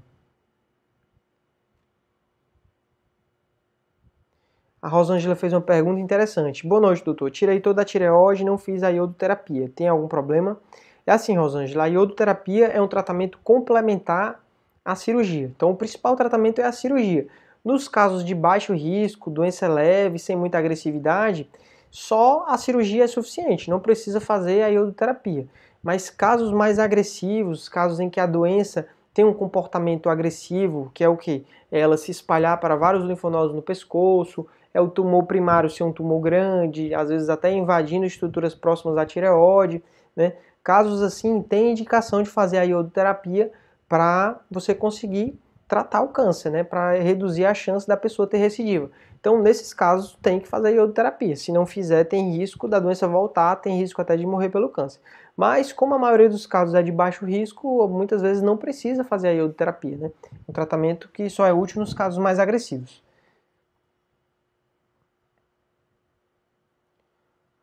A 4.79 4.87
Rosângela 4.87 5.35
fez 5.35 5.51
uma 5.51 5.61
pergunta 5.61 5.99
interessante. 5.99 6.67
Boa 6.67 6.79
noite, 6.79 7.03
doutor. 7.03 7.31
Tirei 7.31 7.59
toda 7.59 7.81
a 7.81 7.85
tireoide 7.85 8.43
e 8.43 8.45
não 8.45 8.59
fiz 8.59 8.83
a 8.83 8.89
iodoterapia. 8.89 9.71
Tem 9.75 9.87
algum 9.87 10.07
problema? 10.07 10.59
É 11.07 11.11
assim, 11.11 11.35
Rosângela, 11.35 11.85
a 11.85 11.87
iodoterapia 11.87 12.67
é 12.67 12.79
um 12.79 12.87
tratamento 12.87 13.39
complementar 13.43 14.39
à 14.85 14.95
cirurgia. 14.95 15.51
Então, 15.55 15.71
o 15.71 15.75
principal 15.75 16.15
tratamento 16.15 16.61
é 16.61 16.65
a 16.65 16.71
cirurgia. 16.71 17.25
Nos 17.65 17.87
casos 17.87 18.23
de 18.23 18.35
baixo 18.35 18.73
risco, 18.73 19.31
doença 19.31 19.67
leve, 19.67 20.19
sem 20.19 20.35
muita 20.35 20.59
agressividade, 20.59 21.49
só 21.89 22.45
a 22.47 22.57
cirurgia 22.57 23.05
é 23.05 23.07
suficiente, 23.07 23.69
não 23.69 23.79
precisa 23.79 24.19
fazer 24.19 24.63
a 24.63 24.67
iodoterapia. 24.67 25.47
Mas 25.83 26.09
casos 26.09 26.51
mais 26.53 26.79
agressivos, 26.79 27.67
casos 27.67 27.99
em 27.99 28.09
que 28.09 28.19
a 28.19 28.25
doença 28.25 28.87
tem 29.13 29.25
um 29.25 29.33
comportamento 29.33 30.09
agressivo, 30.09 30.89
que 30.93 31.03
é 31.03 31.09
o 31.09 31.17
que? 31.17 31.45
É 31.69 31.79
ela 31.79 31.97
se 31.97 32.09
espalhar 32.09 32.59
para 32.59 32.75
vários 32.75 33.03
linfonodos 33.03 33.53
no 33.53 33.61
pescoço, 33.61 34.47
é 34.73 34.79
o 34.81 34.87
tumor 34.87 35.25
primário 35.25 35.69
ser 35.69 35.83
um 35.83 35.91
tumor 35.91 36.21
grande, 36.21 36.95
às 36.95 37.09
vezes 37.09 37.29
até 37.29 37.51
invadindo 37.51 38.05
estruturas 38.05 38.55
próximas 38.55 38.97
à 38.97 39.05
tireoide, 39.05 39.83
né? 40.15 40.33
Casos 40.63 41.01
assim, 41.01 41.41
tem 41.41 41.71
indicação 41.71 42.23
de 42.23 42.29
fazer 42.29 42.57
a 42.57 42.63
iodoterapia 42.63 43.51
para 43.87 44.39
você 44.49 44.73
conseguir 44.73 45.37
tratar 45.67 46.01
o 46.01 46.09
câncer, 46.09 46.49
né? 46.49 46.63
Para 46.63 46.93
reduzir 46.93 47.45
a 47.45 47.53
chance 47.53 47.87
da 47.87 47.97
pessoa 47.97 48.27
ter 48.27 48.37
recidiva. 48.37 48.89
Então, 49.19 49.41
nesses 49.41 49.73
casos, 49.73 50.17
tem 50.21 50.39
que 50.39 50.47
fazer 50.47 50.73
iodoterapia. 50.73 51.35
Se 51.35 51.51
não 51.51 51.65
fizer, 51.65 52.03
tem 52.03 52.37
risco 52.37 52.67
da 52.67 52.79
doença 52.79 53.07
voltar, 53.07 53.55
tem 53.55 53.77
risco 53.79 54.01
até 54.01 54.17
de 54.17 54.25
morrer 54.25 54.49
pelo 54.49 54.69
câncer. 54.69 54.99
Mas, 55.35 55.71
como 55.71 55.95
a 55.95 55.99
maioria 55.99 56.29
dos 56.29 56.45
casos 56.45 56.75
é 56.75 56.83
de 56.83 56.91
baixo 56.91 57.25
risco, 57.25 57.87
muitas 57.87 58.21
vezes 58.21 58.43
não 58.43 58.57
precisa 58.57 59.03
fazer 59.03 59.29
a 59.29 59.31
iodoterapia, 59.31 59.97
né? 59.97 60.11
Um 60.47 60.53
tratamento 60.53 61.09
que 61.09 61.29
só 61.29 61.45
é 61.45 61.53
útil 61.53 61.79
nos 61.79 61.93
casos 61.93 62.19
mais 62.19 62.37
agressivos. 62.37 63.01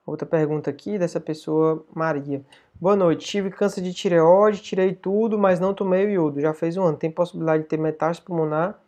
Outra 0.04 0.26
pergunta 0.26 0.70
aqui 0.70 0.98
dessa 0.98 1.20
pessoa, 1.20 1.84
Maria. 1.94 2.42
Boa 2.80 2.96
noite, 2.96 3.26
tive 3.26 3.50
câncer 3.50 3.82
de 3.82 3.92
tireoide, 3.92 4.62
tirei 4.62 4.94
tudo, 4.94 5.38
mas 5.38 5.60
não 5.60 5.74
tomei 5.74 6.06
o 6.06 6.10
iodo. 6.10 6.40
Já 6.40 6.54
fez 6.54 6.78
um 6.78 6.82
ano. 6.82 6.96
Tem 6.96 7.10
possibilidade 7.10 7.64
de 7.64 7.68
ter 7.68 7.76
metástase 7.76 8.22
pulmonar? 8.22 8.80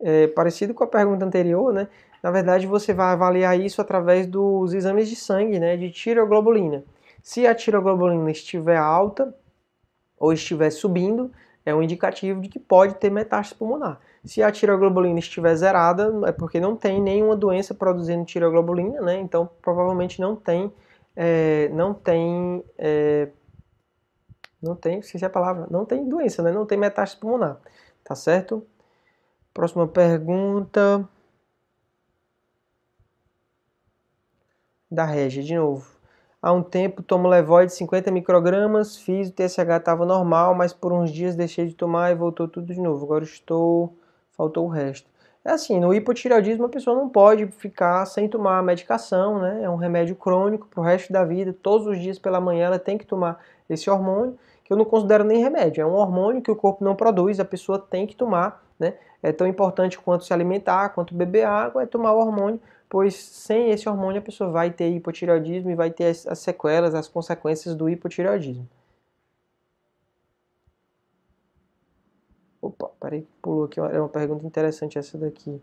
É, 0.00 0.28
parecido 0.28 0.72
com 0.72 0.82
a 0.82 0.86
pergunta 0.86 1.26
anterior, 1.26 1.70
né? 1.70 1.86
Na 2.22 2.30
verdade, 2.30 2.66
você 2.66 2.94
vai 2.94 3.12
avaliar 3.12 3.60
isso 3.60 3.82
através 3.82 4.26
dos 4.26 4.72
exames 4.72 5.10
de 5.10 5.16
sangue, 5.16 5.60
né, 5.60 5.76
de 5.76 5.90
tiroglobulina. 5.90 6.84
Se 7.22 7.46
a 7.46 7.54
tiroglobulina 7.54 8.30
estiver 8.30 8.78
alta 8.78 9.36
ou 10.18 10.32
estiver 10.32 10.70
subindo, 10.70 11.30
é 11.66 11.74
um 11.74 11.82
indicativo 11.82 12.40
de 12.40 12.48
que 12.48 12.58
pode 12.58 12.94
ter 12.94 13.10
metástase 13.10 13.58
pulmonar. 13.58 14.00
Se 14.24 14.42
a 14.42 14.50
tiroglobulina 14.50 15.18
estiver 15.18 15.54
zerada, 15.54 16.10
é 16.26 16.32
porque 16.32 16.58
não 16.58 16.76
tem 16.76 16.98
nenhuma 16.98 17.36
doença 17.36 17.74
produzindo 17.74 18.24
tiroglobulina, 18.24 19.02
né? 19.02 19.20
Então 19.20 19.46
provavelmente 19.60 20.18
não 20.18 20.34
tem, 20.34 20.72
é, 21.16 21.68
não 21.70 21.94
tem, 21.94 22.64
é, 22.78 23.28
não 24.62 24.74
tem, 24.76 24.98
esqueci 24.98 25.24
a 25.24 25.30
palavra, 25.30 25.66
não 25.70 25.84
tem 25.84 26.08
doença, 26.08 26.42
né? 26.42 26.52
Não 26.52 26.66
tem 26.66 26.78
metástase 26.78 27.20
pulmonar, 27.20 27.60
tá 28.04 28.14
certo? 28.14 28.66
Próxima 29.52 29.86
pergunta. 29.88 31.08
da 34.94 35.04
Regia, 35.04 35.42
de 35.42 35.54
novo. 35.54 35.86
Há 36.40 36.52
um 36.52 36.62
tempo 36.62 37.02
tomo 37.02 37.26
Levoide 37.26 37.72
50 37.72 38.10
microgramas, 38.10 38.96
fiz 38.96 39.28
o 39.28 39.32
TSH 39.32 39.78
estava 39.78 40.04
normal, 40.06 40.54
mas 40.54 40.72
por 40.72 40.92
uns 40.92 41.10
dias 41.10 41.34
deixei 41.34 41.66
de 41.66 41.74
tomar 41.74 42.12
e 42.12 42.14
voltou 42.14 42.46
tudo 42.46 42.72
de 42.72 42.80
novo. 42.80 43.04
Agora 43.04 43.24
estou, 43.24 43.96
faltou 44.32 44.66
o 44.66 44.68
resto. 44.68 45.08
É 45.46 45.50
assim, 45.50 45.78
no 45.78 45.92
hipotireoidismo 45.92 46.64
a 46.64 46.68
pessoa 46.70 46.96
não 46.96 47.06
pode 47.06 47.46
ficar 47.48 48.06
sem 48.06 48.26
tomar 48.26 48.62
medicação, 48.62 49.38
né? 49.38 49.62
É 49.62 49.68
um 49.68 49.76
remédio 49.76 50.16
crônico 50.16 50.66
para 50.66 50.80
o 50.80 50.82
resto 50.82 51.12
da 51.12 51.22
vida. 51.22 51.52
Todos 51.52 51.86
os 51.86 52.00
dias 52.00 52.18
pela 52.18 52.40
manhã 52.40 52.66
ela 52.66 52.78
tem 52.78 52.96
que 52.96 53.06
tomar 53.06 53.38
esse 53.68 53.90
hormônio, 53.90 54.38
que 54.64 54.72
eu 54.72 54.76
não 54.76 54.86
considero 54.86 55.22
nem 55.22 55.42
remédio. 55.42 55.82
É 55.82 55.86
um 55.86 55.92
hormônio 55.92 56.40
que 56.40 56.50
o 56.50 56.56
corpo 56.56 56.82
não 56.82 56.96
produz, 56.96 57.38
a 57.38 57.44
pessoa 57.44 57.78
tem 57.78 58.06
que 58.06 58.16
tomar, 58.16 58.64
né? 58.78 58.94
É 59.22 59.32
tão 59.32 59.46
importante 59.46 59.98
quanto 59.98 60.24
se 60.24 60.32
alimentar, 60.32 60.90
quanto 60.90 61.14
beber 61.14 61.44
água, 61.44 61.82
é 61.82 61.86
tomar 61.86 62.12
o 62.12 62.20
hormônio, 62.20 62.58
pois 62.88 63.14
sem 63.14 63.70
esse 63.70 63.86
hormônio 63.86 64.20
a 64.20 64.24
pessoa 64.24 64.50
vai 64.50 64.70
ter 64.70 64.88
hipotireoidismo 64.88 65.70
e 65.70 65.74
vai 65.74 65.90
ter 65.90 66.06
as, 66.06 66.26
as 66.26 66.38
sequelas, 66.38 66.94
as 66.94 67.06
consequências 67.06 67.74
do 67.74 67.88
hipotireoidismo. 67.90 68.66
Opa, 72.78 72.90
peraí, 73.00 73.26
pulou 73.40 73.64
aqui, 73.64 73.80
é 73.80 73.98
uma 73.98 74.08
pergunta 74.08 74.46
interessante 74.46 74.98
essa 74.98 75.16
daqui. 75.16 75.60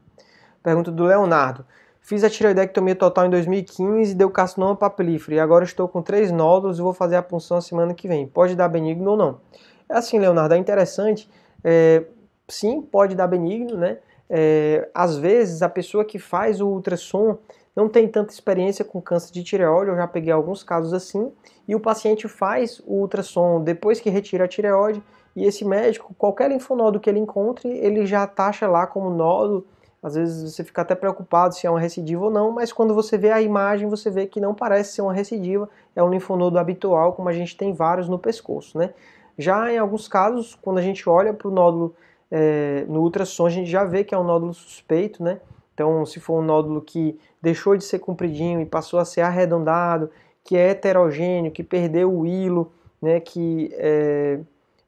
Pergunta 0.64 0.92
do 0.92 1.04
Leonardo. 1.04 1.66
Fiz 2.00 2.24
a 2.24 2.30
tireoidectomia 2.30 2.96
total 2.96 3.28
em 3.28 3.30
2015 3.30 4.12
e 4.12 4.16
deu 4.16 4.30
carcinoma 4.30 4.76
papilífero. 4.76 5.36
E 5.36 5.40
agora 5.40 5.64
estou 5.64 5.88
com 5.88 6.02
três 6.02 6.32
nódulos 6.32 6.80
e 6.80 6.82
vou 6.82 6.94
fazer 6.94 7.16
a 7.16 7.22
punção 7.22 7.58
a 7.58 7.62
semana 7.62 7.94
que 7.94 8.08
vem. 8.08 8.28
Pode 8.28 8.56
dar 8.56 8.68
benigno 8.68 9.12
ou 9.12 9.18
não? 9.18 9.42
É 9.88 9.96
assim, 9.96 10.18
Leonardo, 10.18 10.56
é 10.56 10.58
interessante. 10.58 11.30
É, 11.64 12.04
sim, 12.48 12.82
pode 12.82 13.14
dar 13.16 13.28
benigno, 13.28 13.78
né? 13.78 14.00
É, 14.30 14.90
às 14.94 15.18
vezes 15.18 15.62
a 15.62 15.70
pessoa 15.70 16.06
que 16.06 16.18
faz 16.18 16.62
o 16.62 16.68
ultrassom 16.68 17.38
não 17.76 17.88
tem 17.88 18.08
tanta 18.08 18.34
experiência 18.34 18.84
com 18.84 19.02
câncer 19.02 19.32
de 19.32 19.44
tireoide, 19.44 19.92
eu 19.92 19.96
já 19.96 20.08
peguei 20.08 20.32
alguns 20.32 20.64
casos 20.64 20.94
assim, 20.94 21.32
e 21.68 21.76
o 21.76 21.80
paciente 21.80 22.28
faz 22.28 22.82
o 22.86 22.96
ultrassom 22.96 23.62
depois 23.62 24.00
que 24.00 24.10
retira 24.10 24.46
a 24.46 24.48
tireoide 24.48 25.04
e 25.36 25.46
esse 25.46 25.64
médico, 25.64 26.14
qualquer 26.18 26.50
linfonodo 26.50 27.00
que 27.00 27.10
ele 27.10 27.20
encontre, 27.20 27.70
ele 27.70 28.06
já 28.06 28.28
taxa 28.28 28.68
lá 28.68 28.86
como 28.86 29.10
nódulo. 29.10 29.66
Às 30.04 30.16
vezes 30.16 30.52
você 30.52 30.64
fica 30.64 30.82
até 30.82 30.96
preocupado 30.96 31.54
se 31.54 31.68
é 31.68 31.70
uma 31.70 31.80
recidiva 31.80 32.26
ou 32.26 32.32
não, 32.32 32.52
mas 32.52 32.74
quando 32.74 32.94
você 32.94 33.18
vê 33.18 33.32
a 33.32 33.42
imagem, 33.42 33.88
você 33.88 34.10
vê 34.10 34.26
que 34.26 34.40
não 34.40 34.54
parece 34.54 34.94
ser 34.94 35.02
uma 35.04 35.14
recidiva, 35.14 35.70
é 35.96 36.02
um 36.02 36.10
linfonodo 36.10 36.58
habitual, 36.58 37.14
como 37.14 37.30
a 37.30 37.34
gente 37.34 37.56
tem 37.56 37.72
vários 37.72 38.10
no 38.10 38.18
pescoço, 38.18 38.78
né? 38.78 38.94
Já 39.38 39.72
em 39.72 39.78
alguns 39.78 40.08
casos, 40.08 40.56
quando 40.56 40.80
a 40.80 40.82
gente 40.82 41.08
olha 41.08 41.34
para 41.34 41.48
o 41.48 41.52
nódulo 41.52 41.96
é, 42.32 42.84
no 42.88 43.02
ultrassom, 43.02 43.46
a 43.46 43.50
gente 43.50 43.70
já 43.70 43.84
vê 43.84 44.04
que 44.04 44.16
é 44.16 44.18
um 44.18 44.24
nódulo 44.24 44.54
suspeito, 44.54 45.24
né? 45.24 45.40
Então, 45.74 46.06
se 46.06 46.20
for 46.20 46.40
um 46.40 46.44
nódulo 46.44 46.82
que 46.82 47.18
deixou 47.42 47.78
de 47.78 47.84
ser 47.84 48.00
compridinho 48.00 48.60
e 48.60 48.66
passou 48.66 49.00
a 49.00 49.06
ser 49.06 49.22
arredondado, 49.22 50.10
que 50.44 50.58
é 50.58 50.70
heterogêneo, 50.70 51.52
que 51.52 51.64
perdeu 51.64 52.12
o 52.12 52.26
hilo, 52.26 52.72
né? 53.02 53.20
Que 53.20 53.70
é, 53.74 54.40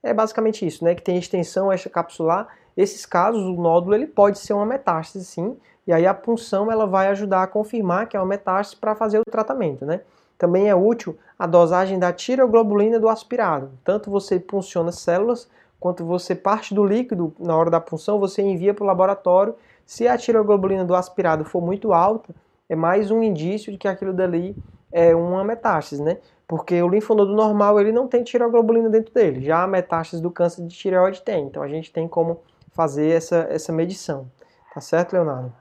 é 0.04 0.14
basicamente 0.14 0.68
isso, 0.68 0.84
né? 0.84 0.94
Que 0.94 1.02
tem 1.02 1.18
extensão 1.18 1.72
extracapsular. 1.72 2.48
Esses 2.76 3.06
casos, 3.06 3.42
o 3.42 3.54
nódulo 3.54 3.96
ele 3.96 4.06
pode 4.08 4.38
ser 4.38 4.54
uma 4.54 4.66
metástase, 4.66 5.26
sim, 5.26 5.56
e 5.88 5.94
aí 5.94 6.06
a 6.06 6.14
punção 6.14 6.72
ela 6.72 6.86
vai 6.86 7.08
ajudar 7.08 7.44
a 7.44 7.48
confirmar 7.48 8.08
que 8.08 8.18
é 8.18 8.20
uma 8.20 8.26
metástase 8.26 8.80
para 8.80 8.96
fazer 8.96 9.20
o 9.20 9.24
tratamento, 9.32 9.86
né? 9.86 10.02
Também 10.38 10.70
é 10.70 10.76
útil 10.76 11.18
a 11.38 11.46
dosagem 11.46 11.98
da 11.98 12.12
tiroglobulina 12.12 13.00
do 13.00 13.08
aspirado. 13.08 13.72
Tanto 13.84 14.12
você 14.12 14.40
punciona 14.40 14.92
células, 14.92 15.48
quanto 15.80 16.04
você 16.04 16.36
parte 16.36 16.74
do 16.74 16.86
líquido 16.86 17.34
na 17.40 17.56
hora 17.56 17.70
da 17.70 17.80
punção, 17.80 18.20
você 18.20 18.42
envia 18.42 18.74
para 18.74 18.84
o 18.84 18.88
laboratório. 18.88 19.56
Se 19.86 20.08
a 20.08 20.18
tiroglobulina 20.18 20.84
do 20.84 20.96
aspirado 20.96 21.46
for 21.46 21.62
muito 21.62 21.94
alta, 21.94 22.34
é 22.68 22.76
mais 22.76 23.12
um 23.12 23.22
indício 23.22 23.72
de 23.72 23.78
que 23.78 23.88
aquilo 23.88 24.14
dali 24.14 24.56
é 24.92 25.14
uma 25.16 25.44
metástase, 25.44 26.02
né? 26.02 26.18
Porque 26.56 26.80
o 26.84 26.88
linfonodo 26.88 27.34
normal 27.34 27.82
ele 27.82 27.92
não 27.92 28.08
tem 28.08 28.24
tireoglobulina 28.24 28.88
dentro 28.88 29.12
dele, 29.12 29.44
já 29.44 29.64
a 29.64 29.68
metástase 29.68 30.22
do 30.22 30.30
câncer 30.30 30.62
de 30.62 30.76
tireoide 30.76 31.24
tem. 31.24 31.48
Então 31.48 31.64
a 31.64 31.68
gente 31.68 31.92
tem 31.92 32.08
como 32.08 32.44
fazer 32.74 33.10
essa, 33.10 33.48
essa 33.50 33.74
medição. 33.74 34.30
Tá 34.72 34.80
certo, 34.80 35.14
Leonardo? 35.14 35.52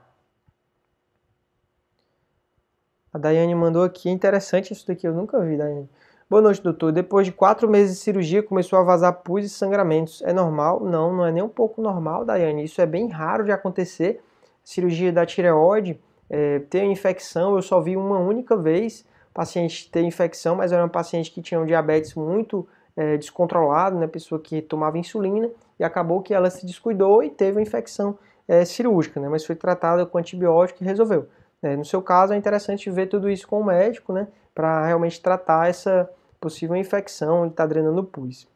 A 3.11 3.17
Daiane 3.17 3.55
mandou 3.55 3.81
aqui, 3.81 4.07
interessante 4.07 4.71
isso 4.71 4.85
daqui, 4.85 5.07
eu 5.07 5.15
nunca 5.15 5.39
vi, 5.39 5.57
Daiane. 5.57 5.89
Boa 6.29 6.43
noite, 6.43 6.61
doutor. 6.61 6.91
Depois 6.91 7.25
de 7.25 7.31
quatro 7.31 7.67
meses 7.67 7.97
de 7.97 8.03
cirurgia, 8.03 8.43
começou 8.43 8.77
a 8.77 8.83
vazar 8.83 9.13
pus 9.23 9.45
e 9.45 9.49
sangramentos. 9.49 10.21
É 10.21 10.31
normal? 10.31 10.79
Não, 10.79 11.11
não 11.11 11.25
é 11.25 11.31
nem 11.31 11.41
um 11.41 11.49
pouco 11.49 11.81
normal, 11.81 12.23
Daiane. 12.23 12.65
Isso 12.65 12.79
é 12.79 12.85
bem 12.85 13.07
raro 13.07 13.43
de 13.43 13.51
acontecer. 13.51 14.21
Cirurgia 14.63 15.11
da 15.11 15.25
tireoide, 15.25 15.99
é, 16.29 16.59
ter 16.59 16.83
infecção, 16.83 17.55
eu 17.55 17.63
só 17.63 17.81
vi 17.81 17.97
uma 17.97 18.19
única 18.19 18.55
vez 18.55 19.03
paciente 19.33 19.89
ter 19.89 20.01
infecção, 20.03 20.55
mas 20.55 20.71
era 20.71 20.85
um 20.85 20.89
paciente 20.89 21.31
que 21.31 21.41
tinha 21.41 21.59
um 21.59 21.65
diabetes 21.65 22.13
muito 22.13 22.67
é, 22.95 23.17
descontrolado, 23.17 23.97
né, 23.97 24.07
pessoa 24.07 24.39
que 24.39 24.61
tomava 24.61 24.97
insulina, 24.97 25.49
e 25.79 25.83
acabou 25.83 26.21
que 26.21 26.33
ela 26.33 26.49
se 26.49 26.65
descuidou 26.65 27.23
e 27.23 27.29
teve 27.29 27.57
uma 27.57 27.61
infecção 27.61 28.17
é, 28.47 28.63
cirúrgica, 28.63 29.19
né, 29.19 29.27
mas 29.27 29.45
foi 29.45 29.55
tratada 29.55 30.05
com 30.05 30.17
antibiótico 30.17 30.83
e 30.83 30.85
resolveu. 30.85 31.27
É, 31.61 31.75
no 31.75 31.85
seu 31.85 32.01
caso, 32.01 32.33
é 32.33 32.37
interessante 32.37 32.89
ver 32.89 33.07
tudo 33.07 33.29
isso 33.29 33.47
com 33.47 33.61
o 33.61 33.65
médico, 33.65 34.13
né, 34.13 34.27
para 34.53 34.85
realmente 34.85 35.21
tratar 35.21 35.69
essa 35.69 36.09
possível 36.39 36.75
infecção, 36.75 37.41
ele 37.41 37.51
está 37.51 37.65
drenando 37.65 38.03
pus. 38.03 38.47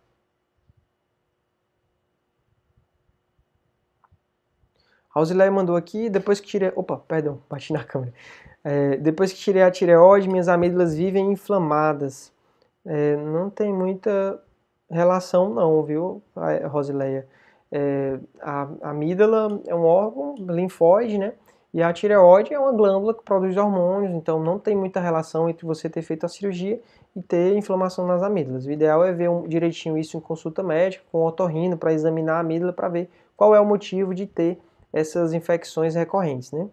A 5.15 5.49
mandou 5.49 5.75
aqui, 5.75 6.11
depois 6.11 6.39
que 6.39 6.47
tirei... 6.47 6.71
Opa, 6.75 6.97
perdão, 6.97 7.41
bati 7.49 7.73
na 7.73 7.83
câmera. 7.83 8.13
É, 8.63 8.97
depois 8.97 9.31
que 9.31 9.39
tirei 9.39 9.63
a 9.63 9.71
tireoide, 9.71 10.27
minhas 10.27 10.47
amígdalas 10.47 10.95
vivem 10.95 11.31
inflamadas. 11.31 12.33
É, 12.85 13.15
não 13.17 13.49
tem 13.49 13.73
muita 13.73 14.41
relação 14.89 15.53
não, 15.53 15.83
viu, 15.83 16.21
Rosileia? 16.69 17.27
É, 17.71 18.17
a, 18.41 18.67
amígdala 18.81 19.61
é 19.67 19.75
um 19.75 19.83
órgão 19.83 20.35
linfóide, 20.39 21.17
né? 21.17 21.33
E 21.73 21.83
a 21.83 21.91
tireoide 21.91 22.53
é 22.53 22.59
uma 22.59 22.71
glândula 22.71 23.13
que 23.13 23.23
produz 23.23 23.57
hormônios, 23.57 24.13
então 24.13 24.41
não 24.41 24.57
tem 24.57 24.75
muita 24.75 24.99
relação 24.99 25.49
entre 25.49 25.65
você 25.65 25.89
ter 25.89 26.01
feito 26.01 26.25
a 26.25 26.29
cirurgia 26.29 26.81
e 27.15 27.21
ter 27.21 27.55
inflamação 27.57 28.07
nas 28.07 28.23
amígdalas. 28.23 28.65
O 28.65 28.71
ideal 28.71 29.03
é 29.03 29.11
ver 29.11 29.29
um, 29.29 29.47
direitinho 29.47 29.97
isso 29.97 30.17
em 30.17 30.21
consulta 30.21 30.63
médica, 30.63 31.03
com 31.11 31.25
otorrino, 31.25 31.77
para 31.77 31.93
examinar 31.93 32.37
a 32.37 32.39
amígdala, 32.39 32.71
para 32.71 32.87
ver 32.87 33.09
qual 33.35 33.53
é 33.53 33.59
o 33.59 33.65
motivo 33.65 34.15
de 34.15 34.25
ter 34.25 34.57
essas 34.93 35.33
infecções 35.33 35.93
recorrentes, 35.93 36.51
né? 36.51 36.67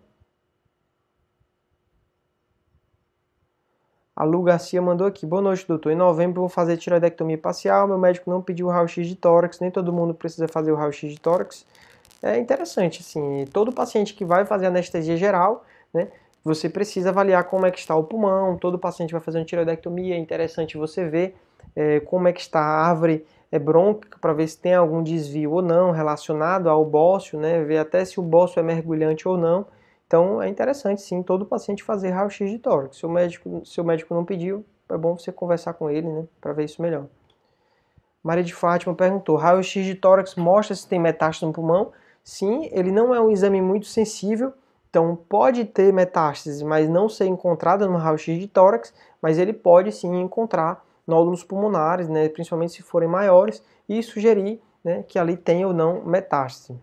A 4.16 4.22
Lu 4.22 4.42
Garcia 4.42 4.80
mandou 4.80 5.06
aqui. 5.06 5.26
Boa 5.26 5.42
noite, 5.42 5.66
doutor. 5.66 5.90
Em 5.90 5.96
novembro 5.96 6.40
vou 6.40 6.48
fazer 6.48 6.76
tiroidectomia 6.76 7.36
parcial. 7.36 7.88
Meu 7.88 7.98
médico 7.98 8.30
não 8.30 8.40
pediu 8.40 8.68
raio-x 8.68 9.08
de 9.08 9.16
tórax. 9.16 9.58
Nem 9.58 9.72
todo 9.72 9.92
mundo 9.92 10.14
precisa 10.14 10.46
fazer 10.46 10.70
o 10.70 10.76
raio-x 10.76 11.12
de 11.12 11.18
tórax. 11.18 11.66
É 12.22 12.38
interessante, 12.38 13.00
assim. 13.00 13.44
Todo 13.52 13.72
paciente 13.72 14.14
que 14.14 14.24
vai 14.24 14.44
fazer 14.44 14.66
anestesia 14.66 15.16
geral, 15.16 15.64
né? 15.92 16.08
Você 16.44 16.68
precisa 16.68 17.08
avaliar 17.08 17.42
como 17.44 17.66
é 17.66 17.72
que 17.72 17.78
está 17.78 17.96
o 17.96 18.04
pulmão. 18.04 18.56
Todo 18.56 18.78
paciente 18.78 19.10
vai 19.10 19.20
fazer 19.20 19.38
uma 19.38 19.44
tiroidectomia. 19.44 20.14
É 20.14 20.18
interessante 20.18 20.76
você 20.76 21.08
ver 21.08 21.36
é, 21.74 21.98
como 21.98 22.28
é 22.28 22.32
que 22.32 22.40
está 22.40 22.60
a 22.60 22.86
árvore 22.86 23.26
é, 23.50 23.58
brônquica 23.58 24.16
para 24.20 24.32
ver 24.32 24.46
se 24.46 24.58
tem 24.58 24.74
algum 24.74 25.02
desvio 25.02 25.50
ou 25.52 25.62
não 25.62 25.90
relacionado 25.90 26.68
ao 26.68 26.84
bócio, 26.84 27.36
né? 27.36 27.64
Ver 27.64 27.78
até 27.78 28.04
se 28.04 28.20
o 28.20 28.22
bócio 28.22 28.60
é 28.60 28.62
mergulhante 28.62 29.26
ou 29.26 29.36
não. 29.36 29.66
Então 30.14 30.40
é 30.40 30.48
interessante 30.48 31.02
sim 31.02 31.24
todo 31.24 31.44
paciente 31.44 31.82
fazer 31.82 32.10
raio-x 32.10 32.48
de 32.48 32.56
tórax. 32.60 32.98
Se 32.98 33.04
o 33.04 33.08
médico, 33.08 33.66
se 33.66 33.80
o 33.80 33.84
médico 33.84 34.14
não 34.14 34.24
pediu, 34.24 34.64
é 34.88 34.96
bom 34.96 35.18
você 35.18 35.32
conversar 35.32 35.74
com 35.74 35.90
ele, 35.90 36.06
né, 36.06 36.24
para 36.40 36.52
ver 36.52 36.66
isso 36.66 36.80
melhor. 36.80 37.06
Maria 38.22 38.44
de 38.44 38.54
Fátima 38.54 38.94
perguntou: 38.94 39.34
raio-x 39.34 39.84
de 39.84 39.96
tórax 39.96 40.36
mostra 40.36 40.76
se 40.76 40.86
tem 40.86 41.00
metástase 41.00 41.46
no 41.46 41.52
pulmão? 41.52 41.90
Sim, 42.22 42.68
ele 42.70 42.92
não 42.92 43.12
é 43.12 43.20
um 43.20 43.28
exame 43.28 43.60
muito 43.60 43.86
sensível, 43.86 44.52
então 44.88 45.16
pode 45.16 45.64
ter 45.64 45.92
metástase, 45.92 46.64
mas 46.64 46.88
não 46.88 47.08
ser 47.08 47.26
encontrada 47.26 47.88
no 47.88 47.96
raio-x 47.96 48.38
de 48.38 48.46
tórax, 48.46 48.94
mas 49.20 49.36
ele 49.36 49.52
pode 49.52 49.90
sim 49.90 50.20
encontrar 50.20 50.86
nódulos 51.04 51.42
pulmonares, 51.42 52.08
né, 52.08 52.28
principalmente 52.28 52.74
se 52.74 52.82
forem 52.82 53.08
maiores, 53.08 53.60
e 53.88 54.00
sugerir 54.00 54.62
né, 54.84 55.02
que 55.08 55.18
ali 55.18 55.36
tem 55.36 55.64
ou 55.64 55.72
não 55.72 56.04
metástase. 56.04 56.80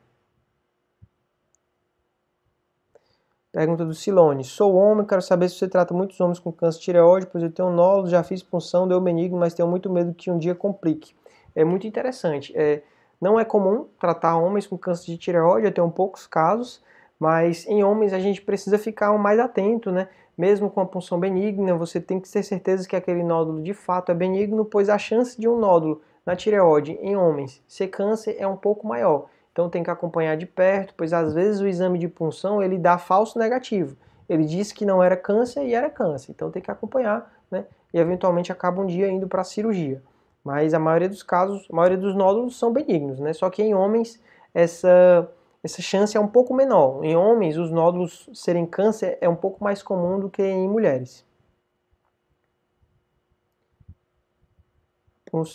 Pergunta 3.52 3.84
do 3.84 3.94
Silone. 3.94 4.46
Sou 4.46 4.76
homem, 4.76 5.06
quero 5.06 5.22
saber 5.22 5.50
se 5.50 5.56
você 5.56 5.68
trata 5.68 5.94
muitos 5.94 6.18
homens 6.22 6.40
com 6.40 6.54
câncer 6.54 6.80
de 6.80 6.86
tireoide, 6.86 7.28
pois 7.28 7.44
eu 7.44 7.52
tenho 7.52 7.68
um 7.68 7.74
nódulo, 7.74 8.08
já 8.08 8.24
fiz 8.24 8.42
punção, 8.42 8.88
deu 8.88 9.02
benigno, 9.02 9.38
mas 9.38 9.54
tenho 9.54 9.68
muito 9.68 9.90
medo 9.90 10.14
que 10.14 10.32
um 10.32 10.38
dia 10.38 10.56
complique. 10.56 11.14
É 11.54 11.66
muito 11.66 11.86
interessante. 11.86 12.54
É, 12.56 12.82
não 13.20 13.38
é 13.38 13.44
comum 13.44 13.88
tratar 14.00 14.38
homens 14.38 14.66
com 14.66 14.78
câncer 14.78 15.08
de 15.08 15.18
tireoide, 15.18 15.68
eu 15.68 15.74
tenho 15.74 15.92
poucos 15.92 16.26
casos, 16.26 16.82
mas 17.20 17.68
em 17.68 17.84
homens 17.84 18.14
a 18.14 18.20
gente 18.20 18.42
precisa 18.42 18.78
ficar 18.78 19.12
mais 19.18 19.38
atento, 19.38 19.92
né? 19.92 20.08
Mesmo 20.38 20.70
com 20.70 20.80
a 20.80 20.86
punção 20.86 21.20
benigna, 21.20 21.76
você 21.76 22.00
tem 22.00 22.22
que 22.22 22.32
ter 22.32 22.44
certeza 22.44 22.88
que 22.88 22.96
aquele 22.96 23.22
nódulo 23.22 23.62
de 23.62 23.74
fato 23.74 24.14
é 24.14 24.16
benigno, 24.16 24.64
pois 24.64 24.88
a 24.88 24.98
chance 24.98 25.40
de 25.40 25.50
um 25.50 25.60
nódulo 25.60 26.02
na 26.26 26.38
tireoide 26.38 26.98
em 27.02 27.18
homens 27.18 27.62
ser 27.68 27.88
câncer 27.88 28.38
é 28.40 28.48
um 28.48 28.56
pouco 28.56 28.88
maior. 28.88 29.28
Então 29.52 29.70
tem 29.70 29.84
que 29.84 29.90
acompanhar 29.90 30.38
de 30.38 30.46
perto, 30.46 30.94
pois 30.96 31.14
às 31.14 31.34
vezes 31.34 31.62
o 31.62 31.68
exame 31.68 32.00
de 32.00 32.08
punção 32.08 32.62
ele 32.62 32.78
dá 32.78 32.98
falso 32.98 33.38
negativo. 33.38 33.98
Ele 34.30 34.46
disse 34.46 34.74
que 34.74 34.86
não 34.86 35.04
era 35.04 35.18
câncer 35.18 35.66
e 35.66 35.74
era 35.74 35.90
câncer. 35.90 36.32
Então 36.32 36.50
tem 36.50 36.62
que 36.62 36.72
acompanhar, 36.72 37.32
né? 37.50 37.66
E 37.94 38.00
eventualmente 38.00 38.52
acaba 38.52 38.82
um 38.82 38.86
dia 38.86 39.10
indo 39.10 39.28
para 39.28 39.42
a 39.42 39.44
cirurgia. 39.44 40.02
Mas 40.44 40.74
a 40.74 40.80
maioria 40.80 41.10
dos 41.10 41.22
casos, 41.22 41.68
a 41.72 41.76
maioria 41.76 41.98
dos 41.98 42.16
nódulos 42.16 42.58
são 42.58 42.72
benignos, 42.72 43.20
né? 43.20 43.34
Só 43.34 43.50
que 43.50 43.62
em 43.62 43.74
homens 43.74 44.20
essa 44.54 45.30
essa 45.64 45.82
chance 45.82 46.18
é 46.18 46.20
um 46.20 46.28
pouco 46.28 46.54
menor. 46.54 47.04
Em 47.04 47.16
homens, 47.16 47.58
os 47.58 47.70
nódulos 47.70 48.28
serem 48.34 48.66
câncer 48.66 49.18
é 49.22 49.30
um 49.30 49.36
pouco 49.36 49.64
mais 49.64 49.84
comum 49.84 50.20
do 50.20 50.30
que 50.30 50.42
em 50.42 50.68
mulheres. 50.68 51.24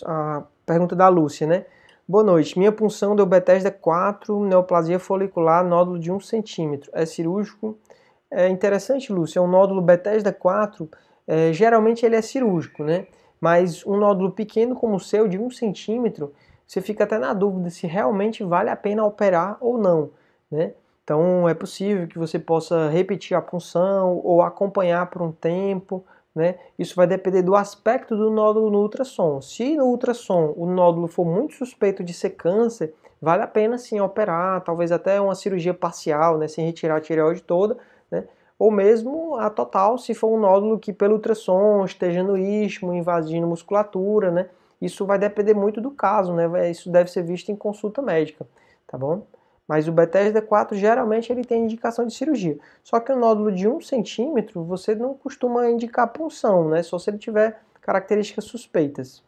A 0.07 0.45
pergunta 0.65 0.95
da 0.97 1.09
Lúcia, 1.09 1.47
né? 1.47 1.67
Boa 2.09 2.23
noite. 2.23 2.57
Minha 2.57 2.71
punção 2.71 3.17
deu 3.17 3.27
Bethesda 3.27 3.69
4, 3.69 4.45
neoplasia 4.45 4.97
folicular, 4.97 5.65
nódulo 5.65 5.99
de 5.99 6.13
1 6.13 6.21
centímetro. 6.21 6.89
É 6.95 7.05
cirúrgico? 7.05 7.77
É 8.31 8.49
interessante, 8.49 9.13
Lúcia. 9.13 9.41
É 9.41 9.43
um 9.43 9.49
nódulo 9.49 9.83
Bethesda 9.83 10.33
4, 10.33 10.89
é, 11.27 11.53
geralmente 11.53 12.07
ele 12.07 12.15
é 12.15 12.23
cirúrgico, 12.23 12.85
né? 12.85 13.09
Mas 13.41 13.85
um 13.85 13.97
nódulo 13.97 14.31
pequeno 14.31 14.77
como 14.77 14.95
o 14.95 15.01
seu, 15.01 15.27
de 15.27 15.37
1 15.37 15.51
centímetro, 15.51 16.33
você 16.65 16.81
fica 16.81 17.03
até 17.03 17.19
na 17.19 17.35
dúvida 17.35 17.71
se 17.71 17.89
realmente 17.89 18.45
vale 18.45 18.71
a 18.71 18.77
pena 18.77 19.05
operar 19.05 19.57
ou 19.61 19.77
não, 19.77 20.11
né? 20.49 20.75
Então 21.03 21.49
é 21.49 21.55
possível 21.55 22.07
que 22.07 22.19
você 22.21 22.39
possa 22.39 22.89
repetir 22.89 23.37
a 23.37 23.43
punção 23.43 24.21
ou 24.23 24.43
acompanhar 24.43 25.11
por 25.11 25.23
um 25.23 25.33
tempo, 25.33 26.05
né? 26.37 26.57
Isso 26.79 26.95
vai 26.95 27.07
depender 27.07 27.41
do 27.41 27.57
aspecto 27.57 28.15
do 28.15 28.31
nódulo 28.31 28.71
no 28.71 28.83
ultrassom. 28.83 29.41
Se 29.41 29.75
no 29.75 29.87
ultrassom 29.87 30.53
o 30.55 30.67
nódulo 30.67 31.09
for 31.09 31.25
muito 31.25 31.55
suspeito 31.55 32.05
de 32.05 32.13
ser 32.13 32.31
câncer, 32.31 32.93
vale 33.21 33.43
a 33.43 33.47
pena 33.47 33.79
sim 33.79 33.99
operar, 34.01 34.61
talvez 34.61 34.93
até 34.93 35.19
uma 35.19 35.35
cirurgia 35.35 35.73
parcial, 35.73 36.37
né, 36.37 36.47
sem 36.47 36.67
retirar 36.67 36.97
a 36.97 37.01
tireoide 37.01 37.43
toda, 37.43 37.79
né? 38.11 38.25
Ou 38.59 38.71
mesmo 38.71 39.37
a 39.37 39.49
total, 39.49 39.97
se 39.99 40.15
for 40.15 40.29
um 40.29 40.39
nódulo 40.39 40.79
que 40.79 40.93
pelo 40.93 41.15
ultrassom 41.15 41.85
esteja 41.85 42.23
no 42.23 42.37
istmo, 42.37 42.93
invadindo 42.93 43.47
musculatura, 43.47 44.31
né? 44.31 44.51
Isso 44.81 45.07
vai 45.07 45.19
depender 45.19 45.55
muito 45.55 45.81
do 45.81 45.91
caso, 45.91 46.35
né? 46.35 46.71
Isso 46.71 46.91
deve 46.91 47.11
ser 47.11 47.23
visto 47.23 47.51
em 47.51 47.57
consulta 47.57 48.03
médica, 48.03 48.47
tá 48.87 48.99
bom? 48.99 49.23
Mas 49.67 49.89
o 49.89 49.93
Bethesda 49.93 50.41
4 50.41 50.77
geralmente 50.77 51.33
ele 51.33 51.45
tem 51.45 51.65
indicação 51.65 52.07
de 52.07 52.15
cirurgia. 52.15 52.59
Só 52.83 53.01
que 53.01 53.13
o 53.13 53.17
nódulo 53.17 53.51
de 53.51 53.69
1 53.69 53.81
centímetro 53.81 54.63
você 54.63 54.95
não 54.95 55.15
costuma 55.15 55.69
indicar 55.69 56.13
punção, 56.13 56.69
né? 56.69 56.83
Só 56.83 56.99
se 56.99 57.11
ele 57.11 57.19
tiver 57.19 57.61
características 57.81 58.45
suspeitas. 58.45 59.23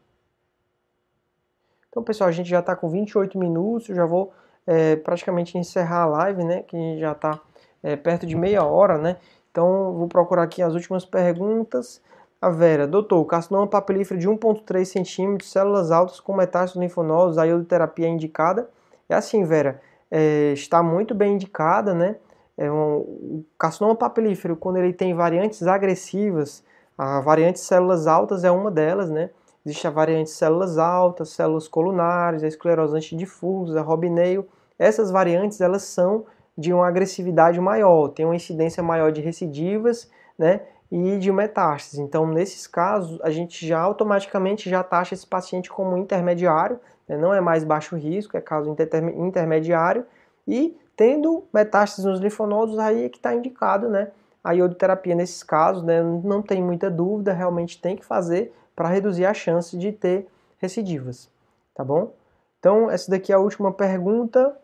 Então, 1.89 2.03
pessoal, 2.03 2.29
a 2.29 2.33
gente 2.33 2.49
já 2.49 2.61
está 2.61 2.77
com 2.77 2.89
28 2.89 3.39
minutos, 3.39 3.87
já 3.89 4.05
vou 4.05 4.33
é, 4.67 4.97
praticamente 4.97 5.59
encerrar 5.59 6.03
a 6.03 6.07
live, 6.07 6.45
né? 6.45 6.63
Que 6.63 6.99
já 6.99 7.13
está 7.13 7.41
é, 7.83 7.97
perto 7.97 8.27
de 8.27 8.37
meia 8.37 8.65
hora, 8.65 8.99
né? 8.99 9.17
Então, 9.51 9.95
vou 9.95 10.07
procurar 10.07 10.45
aqui 10.45 10.63
as 10.63 10.75
últimas 10.75 11.05
perguntas. 11.05 12.01
A 12.41 12.51
Vera, 12.51 12.87
doutor, 12.87 13.25
carcinoma 13.25 13.67
papilífero 13.67 14.21
de 14.21 14.29
1,3 14.29 14.85
centímetros, 14.85 15.51
células 15.51 15.91
altas 15.91 16.21
com 16.21 16.33
metástases 16.37 16.77
linfonodos, 16.77 17.37
a 17.37 17.45
iodoterapia 17.45 18.07
é 18.07 18.11
indicada? 18.11 18.71
É 19.09 19.15
assim, 19.17 19.43
Vera, 19.43 19.81
é, 20.11 20.53
está 20.53 20.83
muito 20.83 21.15
bem 21.15 21.35
indicada, 21.35 21.95
né? 21.95 22.17
É 22.57 22.71
um, 22.71 22.97
o 22.99 23.45
carcinoma 23.59 23.95
papilífero, 23.95 24.57
quando 24.57 24.79
ele 24.79 24.93
tem 24.93 25.15
variantes 25.15 25.63
agressivas, 25.63 26.65
a 26.97 27.21
variante 27.21 27.61
células 27.61 28.07
altas 28.07 28.45
é 28.45 28.51
uma 28.51 28.71
delas, 28.71 29.11
né? 29.11 29.31
Existe 29.65 29.87
a 29.87 29.91
variante 29.91 30.31
células 30.31 30.79
altas, 30.79 31.31
células 31.31 31.69
colunares, 31.69 32.43
a 32.43 32.49
esclerosante 32.49 33.15
difusa, 33.15 33.81
a 33.81 33.83
Robineo. 33.83 34.47
Essas 34.79 35.11
variantes, 35.11 35.61
elas 35.61 35.83
são 35.83 36.25
de 36.57 36.73
uma 36.73 36.89
agressividade 36.89 37.61
maior, 37.61 38.09
tem 38.09 38.25
uma 38.25 38.35
incidência 38.35 38.83
maior 38.83 39.13
de 39.13 39.21
recidivas, 39.21 40.11
né? 40.37 40.63
e 40.91 41.19
de 41.19 41.31
metástase. 41.31 42.01
Então, 42.01 42.27
nesses 42.27 42.67
casos, 42.67 43.21
a 43.23 43.31
gente 43.31 43.67
já 43.67 43.81
automaticamente 43.81 44.71
já 44.71 44.83
taxa 44.83 45.15
esse 45.15 45.27
paciente 45.27 45.71
como 45.71 45.97
intermediário? 45.97 46.81
Não 47.17 47.33
é 47.33 47.41
mais 47.41 47.65
baixo 47.65 47.97
risco, 47.97 48.37
é 48.37 48.41
caso 48.41 48.75
intermediário, 49.17 50.05
e 50.47 50.77
tendo 50.97 51.45
metástase 51.55 52.07
nos 52.07 52.21
linfonodos, 52.21 52.79
aí 52.79 53.05
é 53.05 53.09
que 53.09 53.17
está 53.19 53.35
indicado 53.35 53.89
né? 53.89 54.11
a 54.43 54.53
iodoterapia 54.53 55.15
nesses 55.15 55.43
casos, 55.43 55.83
né? 55.83 56.03
não 56.03 56.43
tem 56.43 56.63
muita 56.63 56.91
dúvida, 56.91 57.33
realmente 57.33 57.81
tem 57.81 57.97
que 57.97 58.05
fazer 58.05 58.53
para 58.75 58.89
reduzir 58.89 59.25
a 59.25 59.35
chance 59.35 59.77
de 59.77 59.93
ter 59.93 60.27
recidivas, 60.59 61.29
tá 61.75 61.85
bom? 61.85 62.13
Então, 62.59 62.91
essa 62.91 63.11
daqui 63.11 63.33
é 63.33 63.35
a 63.35 63.39
última 63.39 63.73
pergunta. 63.73 64.55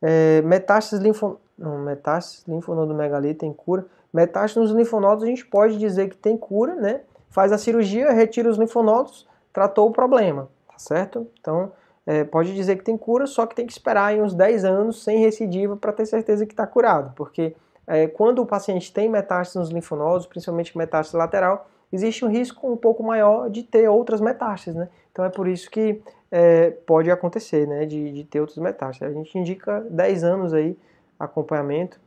É, 0.00 0.40
metástases, 0.42 1.04
linfo... 1.04 1.38
não, 1.58 1.78
metástases 1.78 2.46
linfonodomegalia 2.46 3.34
tem 3.34 3.52
cura? 3.52 3.84
Metástase 4.12 4.60
nos 4.60 4.76
linfonodos 4.76 5.24
a 5.24 5.26
gente 5.26 5.44
pode 5.44 5.78
dizer 5.78 6.08
que 6.08 6.16
tem 6.16 6.36
cura, 6.36 6.74
né? 6.74 7.00
Faz 7.28 7.52
a 7.52 7.58
cirurgia, 7.58 8.12
retira 8.12 8.48
os 8.48 8.56
linfonodos, 8.56 9.26
tratou 9.52 9.88
o 9.88 9.92
problema, 9.92 10.48
tá 10.68 10.78
certo? 10.78 11.26
Então, 11.40 11.72
é, 12.06 12.24
pode 12.24 12.54
dizer 12.54 12.76
que 12.76 12.84
tem 12.84 12.96
cura, 12.96 13.26
só 13.26 13.46
que 13.46 13.54
tem 13.54 13.66
que 13.66 13.72
esperar 13.72 14.14
uns 14.14 14.34
10 14.34 14.64
anos 14.64 15.02
sem 15.02 15.18
recidiva 15.18 15.76
para 15.76 15.92
ter 15.92 16.06
certeza 16.06 16.46
que 16.46 16.52
está 16.52 16.66
curado, 16.66 17.12
porque 17.14 17.54
é, 17.86 18.06
quando 18.06 18.40
o 18.40 18.46
paciente 18.46 18.92
tem 18.92 19.08
metástase 19.08 19.58
nos 19.58 19.70
linfonodos, 19.70 20.26
principalmente 20.26 20.76
metástase 20.76 21.16
lateral, 21.16 21.68
existe 21.92 22.24
um 22.24 22.28
risco 22.28 22.70
um 22.70 22.76
pouco 22.76 23.02
maior 23.02 23.50
de 23.50 23.62
ter 23.62 23.88
outras 23.88 24.20
metástases, 24.20 24.74
né? 24.74 24.88
Então 25.10 25.24
é 25.24 25.28
por 25.28 25.48
isso 25.48 25.70
que 25.70 26.00
é, 26.30 26.70
pode 26.70 27.10
acontecer, 27.10 27.66
né, 27.66 27.84
de, 27.84 28.12
de 28.12 28.24
ter 28.24 28.40
outras 28.40 28.58
metástases. 28.58 29.14
A 29.14 29.18
gente 29.18 29.36
indica 29.36 29.80
10 29.90 30.24
anos 30.24 30.54
aí 30.54 30.78
acompanhamento 31.18 32.00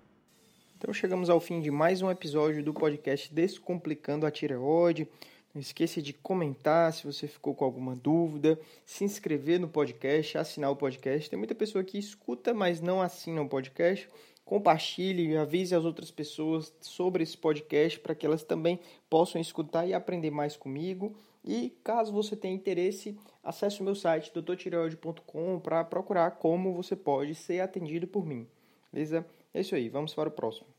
então 0.84 0.94
chegamos 0.94 1.30
ao 1.30 1.40
fim 1.40 1.62
de 1.62 1.72
mais 1.72 2.02
um 2.02 2.12
episódio 2.12 2.62
do 2.62 2.74
podcast 2.74 3.34
Descomplicando 3.34 4.26
a 4.26 4.32
Tireoide. 4.32 5.08
Não 5.54 5.62
esqueça 5.62 6.02
de 6.02 6.14
comentar 6.14 6.92
se 6.92 7.06
você 7.06 7.28
ficou 7.28 7.54
com 7.54 7.64
alguma 7.64 7.96
dúvida, 7.96 8.60
se 8.86 9.04
inscrever 9.04 9.60
no 9.60 9.68
podcast, 9.68 10.36
assinar 10.36 10.72
o 10.72 10.76
podcast. 10.76 11.30
Tem 11.30 11.38
muita 11.38 11.54
pessoa 11.54 11.84
que 11.84 11.98
escuta, 11.98 12.56
mas 12.56 12.82
não 12.82 13.02
assina 13.02 13.40
o 13.40 13.48
podcast. 13.48 14.10
Compartilhe, 14.44 15.38
avise 15.38 15.76
as 15.76 15.86
outras 15.86 16.10
pessoas 16.10 16.74
sobre 16.82 17.22
esse 17.22 17.38
podcast 17.38 18.00
para 18.00 18.16
que 18.16 18.26
elas 18.26 18.44
também 18.44 18.80
possam 19.08 19.40
escutar 19.40 19.86
e 19.86 19.94
aprender 19.94 20.32
mais 20.32 20.58
comigo. 20.58 21.16
E 21.46 21.70
caso 21.84 22.12
você 22.12 22.36
tenha 22.36 22.56
interesse, 22.56 23.16
acesse 23.44 23.80
o 23.80 23.84
meu 23.84 23.94
site 23.94 24.34
doutortireoide.com 24.34 25.60
para 25.60 25.84
procurar 25.84 26.32
como 26.32 26.74
você 26.74 26.96
pode 26.96 27.36
ser 27.36 27.60
atendido 27.60 28.08
por 28.08 28.26
mim. 28.26 28.48
Beleza? 28.92 29.24
É 29.54 29.62
isso 29.62 29.76
aí, 29.76 29.88
vamos 29.88 30.16
para 30.16 30.30
o 30.30 30.32
próximo. 30.32 30.73